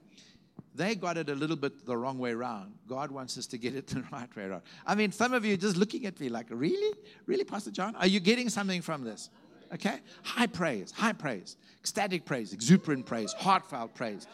They 0.74 0.95
got 0.95 1.17
it 1.17 1.30
a 1.30 1.36
little 1.36 1.56
bit 1.56 1.86
the 1.86 1.97
wrong 1.97 2.17
way 2.17 2.32
around. 2.32 2.74
God 2.88 3.12
wants 3.12 3.38
us 3.38 3.45
to 3.47 3.58
get 3.58 3.76
it 3.76 3.88
the 3.88 4.04
right 4.12 4.34
way 4.36 4.43
around. 4.43 4.63
I 4.86 4.95
mean, 4.95 5.12
some 5.12 5.34
of 5.34 5.45
you 5.45 5.58
just 5.58 5.78
looking 5.78 6.06
at 6.06 6.19
me 6.19 6.30
like, 6.30 6.47
really? 6.50 6.97
Really, 7.26 7.43
Pastor 7.43 7.71
John? 7.71 7.95
Are 7.95 8.08
you 8.08 8.19
getting 8.19 8.50
something 8.50 8.82
from 8.82 9.04
this? 9.04 9.30
Okay? 9.74 10.00
High 10.24 10.47
praise, 10.47 10.91
high 10.91 11.13
praise, 11.13 11.58
ecstatic 11.80 12.26
praise, 12.26 12.54
exuberant 12.54 13.06
praise, 13.06 13.34
heartfelt 13.34 13.95
praise. 13.95 14.28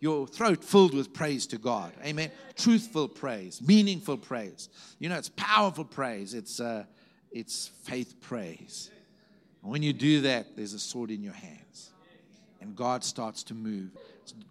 Your 0.00 0.26
throat 0.26 0.64
filled 0.64 0.94
with 0.94 1.12
praise 1.12 1.46
to 1.48 1.58
God. 1.58 1.92
Amen. 2.04 2.30
Truthful 2.56 3.08
praise, 3.08 3.60
meaningful 3.60 4.16
praise. 4.16 4.68
You 4.98 5.08
know, 5.08 5.16
it's 5.16 5.30
powerful 5.30 5.84
praise. 5.84 6.34
It's 6.34 6.60
uh, 6.60 6.84
it's 7.32 7.70
faith 7.82 8.14
praise. 8.20 8.90
When 9.62 9.82
you 9.82 9.92
do 9.92 10.22
that, 10.22 10.56
there's 10.56 10.72
a 10.72 10.78
sword 10.78 11.10
in 11.10 11.22
your 11.22 11.34
hands. 11.34 11.90
And 12.60 12.74
God 12.74 13.04
starts 13.04 13.42
to 13.44 13.54
move. 13.54 13.90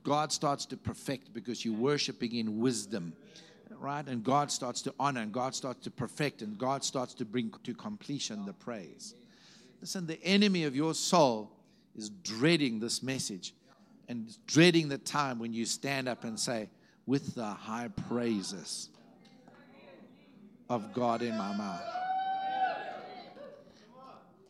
God 0.03 0.31
starts 0.31 0.65
to 0.67 0.77
perfect 0.77 1.33
because 1.33 1.63
you're 1.63 1.75
worshiping 1.75 2.35
in 2.35 2.59
wisdom, 2.59 3.13
right? 3.79 4.07
And 4.07 4.23
God 4.23 4.51
starts 4.51 4.81
to 4.83 4.93
honor, 4.99 5.21
and 5.21 5.31
God 5.31 5.53
starts 5.53 5.83
to 5.83 5.91
perfect, 5.91 6.41
and 6.41 6.57
God 6.57 6.83
starts 6.83 7.13
to 7.15 7.25
bring 7.25 7.53
to 7.63 7.73
completion 7.73 8.45
the 8.45 8.53
praise. 8.53 9.13
Listen, 9.81 10.07
the 10.07 10.23
enemy 10.23 10.63
of 10.63 10.75
your 10.75 10.93
soul 10.93 11.51
is 11.95 12.09
dreading 12.09 12.79
this 12.79 13.03
message 13.03 13.53
and 14.07 14.35
dreading 14.47 14.87
the 14.87 14.97
time 14.97 15.37
when 15.37 15.53
you 15.53 15.65
stand 15.65 16.07
up 16.07 16.23
and 16.23 16.39
say, 16.39 16.69
with 17.05 17.35
the 17.35 17.45
high 17.45 17.89
praises 18.07 18.89
of 20.69 20.93
God 20.93 21.21
in 21.21 21.37
my 21.37 21.55
mouth 21.55 22.06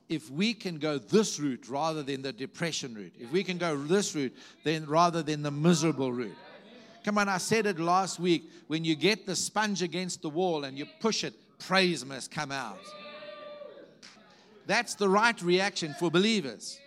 if 0.10 0.30
we 0.30 0.54
can 0.54 0.78
go 0.80 0.98
this 0.98 1.40
route 1.40 1.68
rather 1.68 2.02
than 2.04 2.22
the 2.22 2.32
depression 2.32 2.94
route, 2.94 3.14
if 3.20 3.32
we 3.32 3.44
can 3.44 3.58
go 3.58 3.76
this 3.78 4.16
route 4.16 4.36
then 4.64 4.86
rather 4.86 5.22
than 5.22 5.44
the 5.44 5.52
miserable 5.52 6.12
route. 6.12 6.38
Come 7.04 7.18
on, 7.18 7.30
I 7.30 7.38
said 7.38 7.66
it 7.66 7.80
last 7.80 8.20
week. 8.20 8.50
When 8.68 8.84
you 8.84 8.96
get 8.96 9.26
the 9.26 9.36
sponge 9.36 9.82
against 9.82 10.22
the 10.22 10.30
wall 10.30 10.66
and 10.66 10.78
you 10.78 10.86
push 11.00 11.24
it, 11.24 11.34
praise 11.60 12.06
must 12.06 12.32
come 12.32 12.52
out. 12.52 12.80
That's 14.66 14.96
the 14.96 15.08
right 15.08 15.42
reaction 15.42 15.96
for 15.98 16.12
believers. 16.12 16.80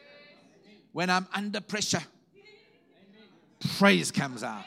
When 0.92 1.08
I'm 1.08 1.26
under 1.34 1.60
pressure, 1.60 2.02
praise 3.78 4.10
comes 4.10 4.42
out. 4.42 4.64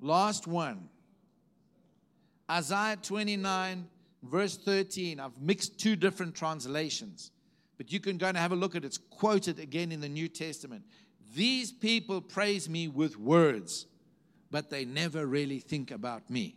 Last 0.00 0.48
one 0.48 0.88
Isaiah 2.50 2.98
29 3.00 3.88
verse 4.22 4.56
13. 4.56 5.20
I've 5.20 5.40
mixed 5.40 5.78
two 5.78 5.96
different 5.96 6.34
translations, 6.34 7.30
but 7.76 7.92
you 7.92 8.00
can 8.00 8.18
go 8.18 8.26
and 8.26 8.36
have 8.36 8.52
a 8.52 8.56
look 8.56 8.74
at 8.74 8.84
it. 8.84 8.86
It's 8.86 8.98
quoted 8.98 9.58
again 9.58 9.92
in 9.92 10.00
the 10.00 10.08
New 10.08 10.28
Testament. 10.28 10.84
These 11.34 11.72
people 11.72 12.20
praise 12.20 12.68
me 12.68 12.88
with 12.88 13.18
words, 13.18 13.86
but 14.50 14.70
they 14.70 14.84
never 14.84 15.26
really 15.26 15.58
think 15.58 15.90
about 15.90 16.28
me. 16.28 16.56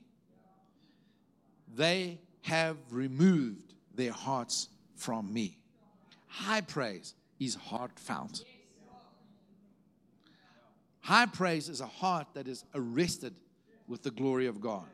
They 1.73 2.19
have 2.43 2.77
removed 2.91 3.73
their 3.93 4.11
hearts 4.11 4.69
from 4.95 5.33
me. 5.33 5.57
High 6.27 6.61
praise 6.61 7.15
is 7.39 7.55
heartfelt. 7.55 8.43
High 11.01 11.27
praise 11.27 11.69
is 11.69 11.81
a 11.81 11.87
heart 11.87 12.27
that 12.33 12.47
is 12.47 12.65
arrested 12.73 13.35
with 13.87 14.03
the 14.03 14.11
glory 14.11 14.47
of 14.47 14.59
God. 14.59 14.85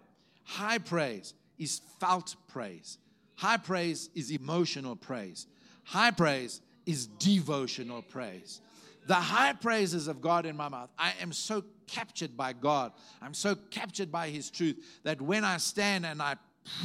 High 0.43 0.77
praise 0.77 1.33
is 1.61 1.79
felt 1.99 2.35
praise. 2.47 2.97
High 3.35 3.57
praise 3.57 4.09
is 4.15 4.31
emotional 4.31 4.95
praise. 4.95 5.45
High 5.83 6.11
praise 6.11 6.59
is 6.85 7.05
devotional 7.05 8.01
praise. 8.01 8.61
The 9.07 9.13
high 9.13 9.53
praises 9.53 10.07
of 10.07 10.21
God 10.21 10.45
in 10.45 10.57
my 10.57 10.69
mouth. 10.69 10.89
I 10.97 11.13
am 11.21 11.31
so 11.31 11.63
captured 11.87 12.35
by 12.35 12.53
God. 12.53 12.93
I'm 13.21 13.33
so 13.33 13.55
captured 13.69 14.11
by 14.11 14.29
His 14.29 14.49
truth 14.49 14.77
that 15.03 15.21
when 15.21 15.43
I 15.43 15.57
stand 15.57 16.05
and 16.05 16.21
I 16.21 16.35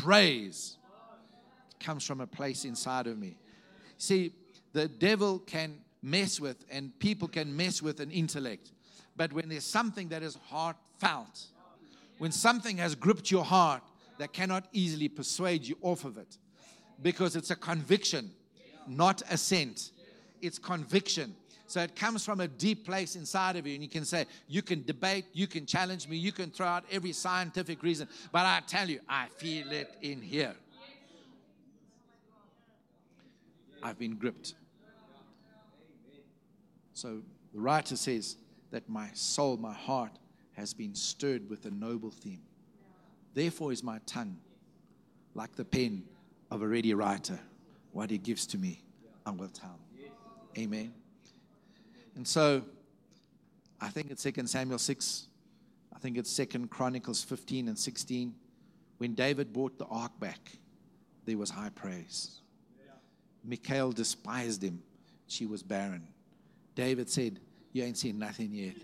praise, 0.02 0.76
it 1.70 1.84
comes 1.84 2.04
from 2.04 2.20
a 2.20 2.26
place 2.26 2.64
inside 2.64 3.06
of 3.06 3.18
me. 3.18 3.36
See, 3.96 4.32
the 4.72 4.88
devil 4.88 5.38
can 5.38 5.78
mess 6.02 6.38
with 6.38 6.64
and 6.70 6.96
people 6.98 7.28
can 7.28 7.56
mess 7.56 7.80
with 7.80 8.00
an 8.00 8.10
intellect. 8.10 8.72
But 9.16 9.32
when 9.32 9.48
there's 9.48 9.64
something 9.64 10.08
that 10.08 10.22
is 10.22 10.38
heartfelt, 10.48 11.46
when 12.18 12.32
something 12.32 12.78
has 12.78 12.94
gripped 12.94 13.30
your 13.30 13.44
heart, 13.44 13.82
that 14.18 14.32
cannot 14.32 14.66
easily 14.72 15.08
persuade 15.08 15.64
you 15.64 15.76
off 15.82 16.04
of 16.04 16.16
it. 16.18 16.38
because 17.02 17.36
it's 17.36 17.50
a 17.50 17.56
conviction, 17.56 18.30
not 18.88 19.20
assent. 19.30 19.90
It's 20.40 20.58
conviction. 20.58 21.36
So 21.66 21.82
it 21.82 21.94
comes 21.96 22.24
from 22.24 22.40
a 22.40 22.48
deep 22.48 22.86
place 22.86 23.16
inside 23.16 23.56
of 23.56 23.66
you, 23.66 23.74
and 23.74 23.82
you 23.82 23.88
can 23.88 24.04
say, 24.04 24.26
You 24.48 24.62
can 24.62 24.84
debate, 24.84 25.26
you 25.32 25.46
can 25.46 25.66
challenge 25.66 26.08
me, 26.08 26.16
you 26.16 26.32
can 26.32 26.50
throw 26.50 26.66
out 26.66 26.84
every 26.90 27.12
scientific 27.12 27.82
reason, 27.82 28.08
but 28.32 28.46
I 28.46 28.62
tell 28.66 28.88
you, 28.88 29.00
I 29.08 29.26
feel 29.36 29.72
it 29.72 29.94
in 30.00 30.22
here. 30.22 30.54
I've 33.82 33.98
been 33.98 34.14
gripped. 34.14 34.54
So 36.92 37.20
the 37.52 37.60
writer 37.60 37.96
says 37.96 38.36
that 38.70 38.88
my 38.88 39.10
soul, 39.12 39.56
my 39.58 39.74
heart 39.74 40.12
has 40.52 40.72
been 40.72 40.94
stirred 40.94 41.48
with 41.50 41.66
a 41.66 41.70
noble 41.70 42.10
theme. 42.10 42.42
Therefore 43.36 43.70
is 43.70 43.84
my 43.84 43.98
tongue 44.06 44.38
like 45.34 45.54
the 45.56 45.64
pen 45.64 46.04
of 46.50 46.62
a 46.62 46.66
ready 46.66 46.94
writer. 46.94 47.38
What 47.92 48.10
he 48.10 48.16
gives 48.16 48.46
to 48.46 48.58
me, 48.58 48.82
I 49.26 49.30
will 49.30 49.50
tell. 49.50 49.78
Amen. 50.56 50.94
And 52.14 52.26
so 52.26 52.62
I 53.78 53.88
think 53.88 54.10
it's 54.10 54.22
2 54.22 54.46
Samuel 54.46 54.78
6. 54.78 55.26
I 55.94 55.98
think 55.98 56.16
it's 56.16 56.34
2 56.34 56.66
Chronicles 56.68 57.22
15 57.24 57.68
and 57.68 57.78
16. 57.78 58.34
When 58.96 59.14
David 59.14 59.52
brought 59.52 59.78
the 59.78 59.84
ark 59.84 60.18
back, 60.18 60.52
there 61.26 61.36
was 61.36 61.50
high 61.50 61.68
praise. 61.74 62.40
Michal 63.44 63.92
despised 63.92 64.64
him. 64.64 64.82
She 65.26 65.44
was 65.44 65.62
barren. 65.62 66.08
David 66.74 67.10
said, 67.10 67.38
You 67.74 67.84
ain't 67.84 67.98
seen 67.98 68.18
nothing 68.18 68.54
yet. 68.54 68.76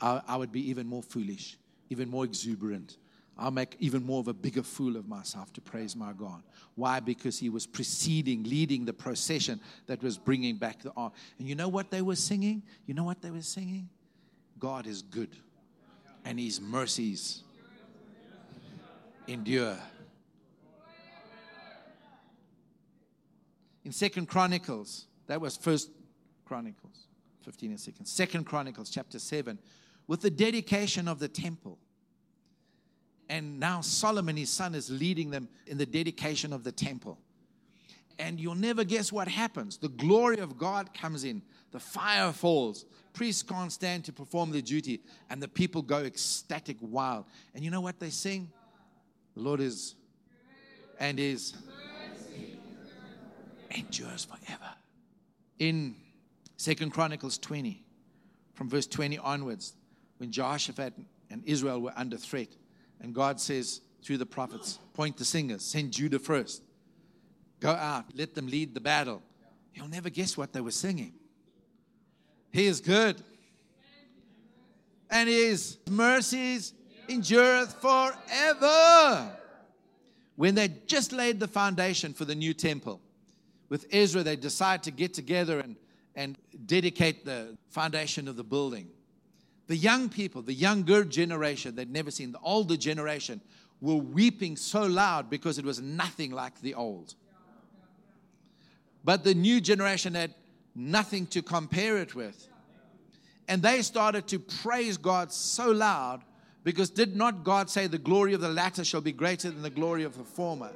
I, 0.00 0.20
I 0.26 0.36
would 0.36 0.50
be 0.50 0.68
even 0.68 0.88
more 0.88 1.04
foolish, 1.04 1.56
even 1.90 2.10
more 2.10 2.24
exuberant. 2.24 2.96
I'll 3.38 3.50
make 3.50 3.76
even 3.80 4.02
more 4.02 4.20
of 4.20 4.28
a 4.28 4.34
bigger 4.34 4.62
fool 4.62 4.96
of 4.96 5.06
myself 5.06 5.52
to 5.54 5.60
praise 5.60 5.94
my 5.94 6.12
God. 6.14 6.42
Why? 6.74 7.00
Because 7.00 7.38
he 7.38 7.50
was 7.50 7.66
preceding, 7.66 8.44
leading 8.44 8.86
the 8.86 8.94
procession 8.94 9.60
that 9.86 10.02
was 10.02 10.16
bringing 10.16 10.56
back 10.56 10.82
the 10.82 10.92
ark. 10.96 11.12
And 11.38 11.46
you 11.46 11.54
know 11.54 11.68
what 11.68 11.90
they 11.90 12.00
were 12.00 12.16
singing? 12.16 12.62
You 12.86 12.94
know 12.94 13.04
what 13.04 13.20
they 13.20 13.30
were 13.30 13.42
singing? 13.42 13.90
God 14.58 14.86
is 14.86 15.02
good, 15.02 15.28
and 16.24 16.40
his 16.40 16.62
mercies 16.62 17.42
endure. 19.26 19.76
In 23.84 23.92
Second 23.92 24.26
Chronicles, 24.28 25.06
that 25.26 25.40
was 25.40 25.58
First 25.58 25.90
Chronicles, 26.46 27.06
15 27.42 27.70
and 27.70 27.78
2nd. 27.78 28.08
Second 28.08 28.44
Chronicles, 28.44 28.88
chapter 28.88 29.18
7, 29.18 29.58
with 30.06 30.22
the 30.22 30.30
dedication 30.30 31.06
of 31.06 31.18
the 31.18 31.28
temple 31.28 31.78
and 33.28 33.58
now 33.58 33.80
Solomon, 33.80 34.36
his 34.36 34.50
son, 34.50 34.74
is 34.74 34.90
leading 34.90 35.30
them 35.30 35.48
in 35.66 35.78
the 35.78 35.86
dedication 35.86 36.52
of 36.52 36.64
the 36.64 36.72
temple. 36.72 37.18
And 38.18 38.40
you'll 38.40 38.54
never 38.54 38.84
guess 38.84 39.12
what 39.12 39.28
happens. 39.28 39.76
The 39.78 39.88
glory 39.88 40.38
of 40.38 40.56
God 40.56 40.94
comes 40.94 41.24
in, 41.24 41.42
the 41.72 41.80
fire 41.80 42.32
falls, 42.32 42.86
priests 43.12 43.42
can't 43.42 43.72
stand 43.72 44.04
to 44.04 44.12
perform 44.12 44.52
their 44.52 44.62
duty, 44.62 45.00
and 45.28 45.42
the 45.42 45.48
people 45.48 45.82
go 45.82 45.98
ecstatic, 45.98 46.76
wild. 46.80 47.24
And 47.54 47.64
you 47.64 47.70
know 47.70 47.80
what 47.80 47.98
they 47.98 48.10
sing? 48.10 48.50
The 49.34 49.42
Lord 49.42 49.60
is 49.60 49.94
and 50.98 51.20
is 51.20 51.54
endures 53.70 54.24
forever. 54.24 54.70
In 55.58 55.96
Second 56.56 56.90
Chronicles 56.90 57.36
20, 57.38 57.84
from 58.54 58.70
verse 58.70 58.86
20 58.86 59.18
onwards, 59.18 59.74
when 60.18 60.32
Jehoshaphat 60.32 60.94
and 61.30 61.42
Israel 61.44 61.80
were 61.80 61.92
under 61.96 62.16
threat, 62.16 62.48
and 63.00 63.14
God 63.14 63.40
says 63.40 63.80
through 64.02 64.18
the 64.18 64.26
prophets, 64.26 64.78
point 64.94 65.16
the 65.16 65.24
singers, 65.24 65.64
send 65.64 65.92
Judah 65.92 66.18
first. 66.18 66.62
Go 67.60 67.70
out, 67.70 68.04
let 68.14 68.34
them 68.34 68.46
lead 68.46 68.74
the 68.74 68.80
battle. 68.80 69.22
You'll 69.74 69.88
never 69.88 70.10
guess 70.10 70.36
what 70.36 70.52
they 70.52 70.60
were 70.60 70.70
singing. 70.70 71.12
He 72.52 72.66
is 72.66 72.80
good. 72.80 73.22
And 75.10 75.28
his 75.28 75.78
mercies 75.90 76.72
endureth 77.08 77.74
forever. 77.80 79.36
When 80.36 80.54
they 80.54 80.68
just 80.86 81.12
laid 81.12 81.40
the 81.40 81.48
foundation 81.48 82.12
for 82.12 82.24
the 82.24 82.34
new 82.34 82.54
temple, 82.54 83.00
with 83.68 83.86
Ezra, 83.90 84.22
they 84.22 84.36
decide 84.36 84.82
to 84.84 84.90
get 84.90 85.14
together 85.14 85.60
and, 85.60 85.76
and 86.14 86.38
dedicate 86.66 87.24
the 87.24 87.56
foundation 87.68 88.28
of 88.28 88.36
the 88.36 88.44
building. 88.44 88.88
The 89.66 89.76
young 89.76 90.08
people, 90.08 90.42
the 90.42 90.54
younger 90.54 91.04
generation, 91.04 91.74
they'd 91.74 91.90
never 91.90 92.10
seen, 92.10 92.32
the 92.32 92.38
older 92.40 92.76
generation, 92.76 93.40
were 93.80 93.96
weeping 93.96 94.56
so 94.56 94.82
loud 94.82 95.28
because 95.28 95.58
it 95.58 95.64
was 95.64 95.80
nothing 95.80 96.30
like 96.30 96.60
the 96.60 96.74
old. 96.74 97.14
But 99.04 99.24
the 99.24 99.34
new 99.34 99.60
generation 99.60 100.14
had 100.14 100.34
nothing 100.74 101.26
to 101.28 101.42
compare 101.42 101.98
it 101.98 102.14
with. 102.14 102.48
And 103.48 103.62
they 103.62 103.82
started 103.82 104.26
to 104.28 104.38
praise 104.38 104.96
God 104.96 105.32
so 105.32 105.70
loud 105.70 106.22
because 106.64 106.90
did 106.90 107.14
not 107.14 107.44
God 107.44 107.70
say, 107.70 107.86
The 107.86 107.98
glory 107.98 108.34
of 108.34 108.40
the 108.40 108.48
latter 108.48 108.84
shall 108.84 109.00
be 109.00 109.12
greater 109.12 109.50
than 109.50 109.62
the 109.62 109.70
glory 109.70 110.02
of 110.02 110.18
the 110.18 110.24
former? 110.24 110.72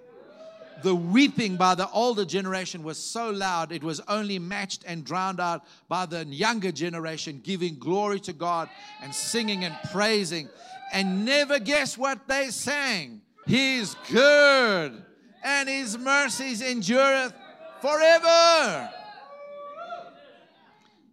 The 0.83 0.95
weeping 0.95 1.57
by 1.57 1.75
the 1.75 1.88
older 1.90 2.25
generation 2.25 2.83
was 2.83 2.99
so 2.99 3.31
loud, 3.31 3.73
it 3.73 3.83
was 3.83 4.01
only 4.09 4.38
matched 4.38 4.85
and 4.87 5.05
drowned 5.05 5.40
out 5.40 5.64
by 5.88 6.07
the 6.07 6.25
younger 6.27 6.73
generation 6.73 7.40
giving 7.43 7.79
glory 7.79 8.21
to 8.21 8.33
God 8.33 8.69
and 9.03 9.14
singing 9.14 9.64
and 9.64 9.77
praising. 9.93 10.49
And 10.93 11.25
never 11.25 11.59
guess 11.59 11.97
what 11.97 12.27
they 12.27 12.49
sang? 12.49 13.23
He's 13.47 13.95
good, 14.11 15.03
and 15.43 15.69
his 15.69 15.97
mercies 15.99 16.62
endureth 16.62 17.33
forever. 17.81 18.90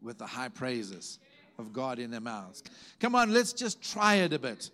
With 0.02 0.18
the 0.18 0.28
high 0.28 0.50
praises 0.50 1.20
of 1.58 1.74
God 1.74 2.00
in 2.00 2.12
their 2.12 2.22
mouths. 2.22 2.64
Come 3.00 3.16
on, 3.16 3.34
let's 3.34 3.54
just 3.54 3.82
try 3.82 4.16
it 4.16 4.34
a 4.34 4.40
bit. 4.40 4.70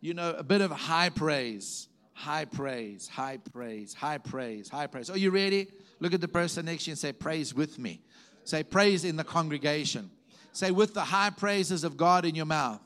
You 0.00 0.14
know, 0.14 0.34
a 0.36 0.42
bit 0.42 0.60
of 0.60 0.70
high 0.70 1.10
praise 1.10 1.88
High 2.14 2.44
praise, 2.44 3.08
high 3.08 3.38
praise, 3.38 3.92
high 3.92 4.18
praise, 4.18 4.68
high 4.68 4.86
praise. 4.86 5.10
Are 5.10 5.18
you 5.18 5.30
ready? 5.30 5.68
Look 5.98 6.14
at 6.14 6.20
the 6.20 6.28
person 6.28 6.66
next 6.66 6.84
to 6.84 6.90
you 6.90 6.92
and 6.92 6.98
say, 6.98 7.12
Praise 7.12 7.52
with 7.52 7.78
me. 7.78 8.00
Say, 8.44 8.62
Praise 8.62 9.04
in 9.04 9.16
the 9.16 9.24
congregation. 9.24 10.10
Say, 10.52 10.70
With 10.70 10.94
the 10.94 11.02
high 11.02 11.30
praises 11.30 11.82
of 11.82 11.96
God 11.96 12.24
in 12.24 12.34
your 12.34 12.46
mouth, 12.46 12.80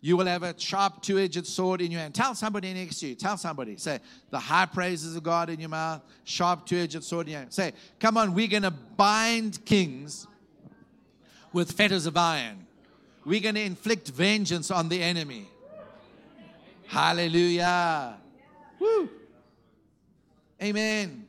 you 0.00 0.16
will 0.16 0.26
have 0.26 0.44
a 0.44 0.58
sharp 0.58 1.02
two 1.02 1.18
edged 1.18 1.44
sword 1.44 1.80
in 1.80 1.90
your 1.90 2.00
hand. 2.00 2.14
Tell 2.14 2.36
somebody 2.36 2.72
next 2.72 3.00
to 3.00 3.08
you. 3.08 3.14
Tell 3.16 3.36
somebody. 3.36 3.76
Say, 3.76 3.98
The 4.30 4.38
high 4.38 4.66
praises 4.66 5.16
of 5.16 5.24
God 5.24 5.50
in 5.50 5.58
your 5.58 5.70
mouth, 5.70 6.02
sharp 6.22 6.64
two 6.64 6.76
edged 6.76 7.02
sword 7.02 7.26
in 7.26 7.32
your 7.32 7.40
hand. 7.40 7.52
Say, 7.52 7.72
Come 7.98 8.16
on, 8.16 8.32
we're 8.32 8.46
going 8.46 8.62
to 8.62 8.70
bind 8.70 9.64
kings 9.64 10.28
with 11.52 11.72
fetters 11.72 12.06
of 12.06 12.16
iron. 12.16 12.66
We're 13.24 13.40
going 13.40 13.56
to 13.56 13.62
inflict 13.62 14.08
vengeance 14.08 14.70
on 14.70 14.88
the 14.88 15.02
enemy. 15.02 15.48
Hallelujah. 16.86 18.16
Woo. 18.80 19.08
Amen. 20.62 21.27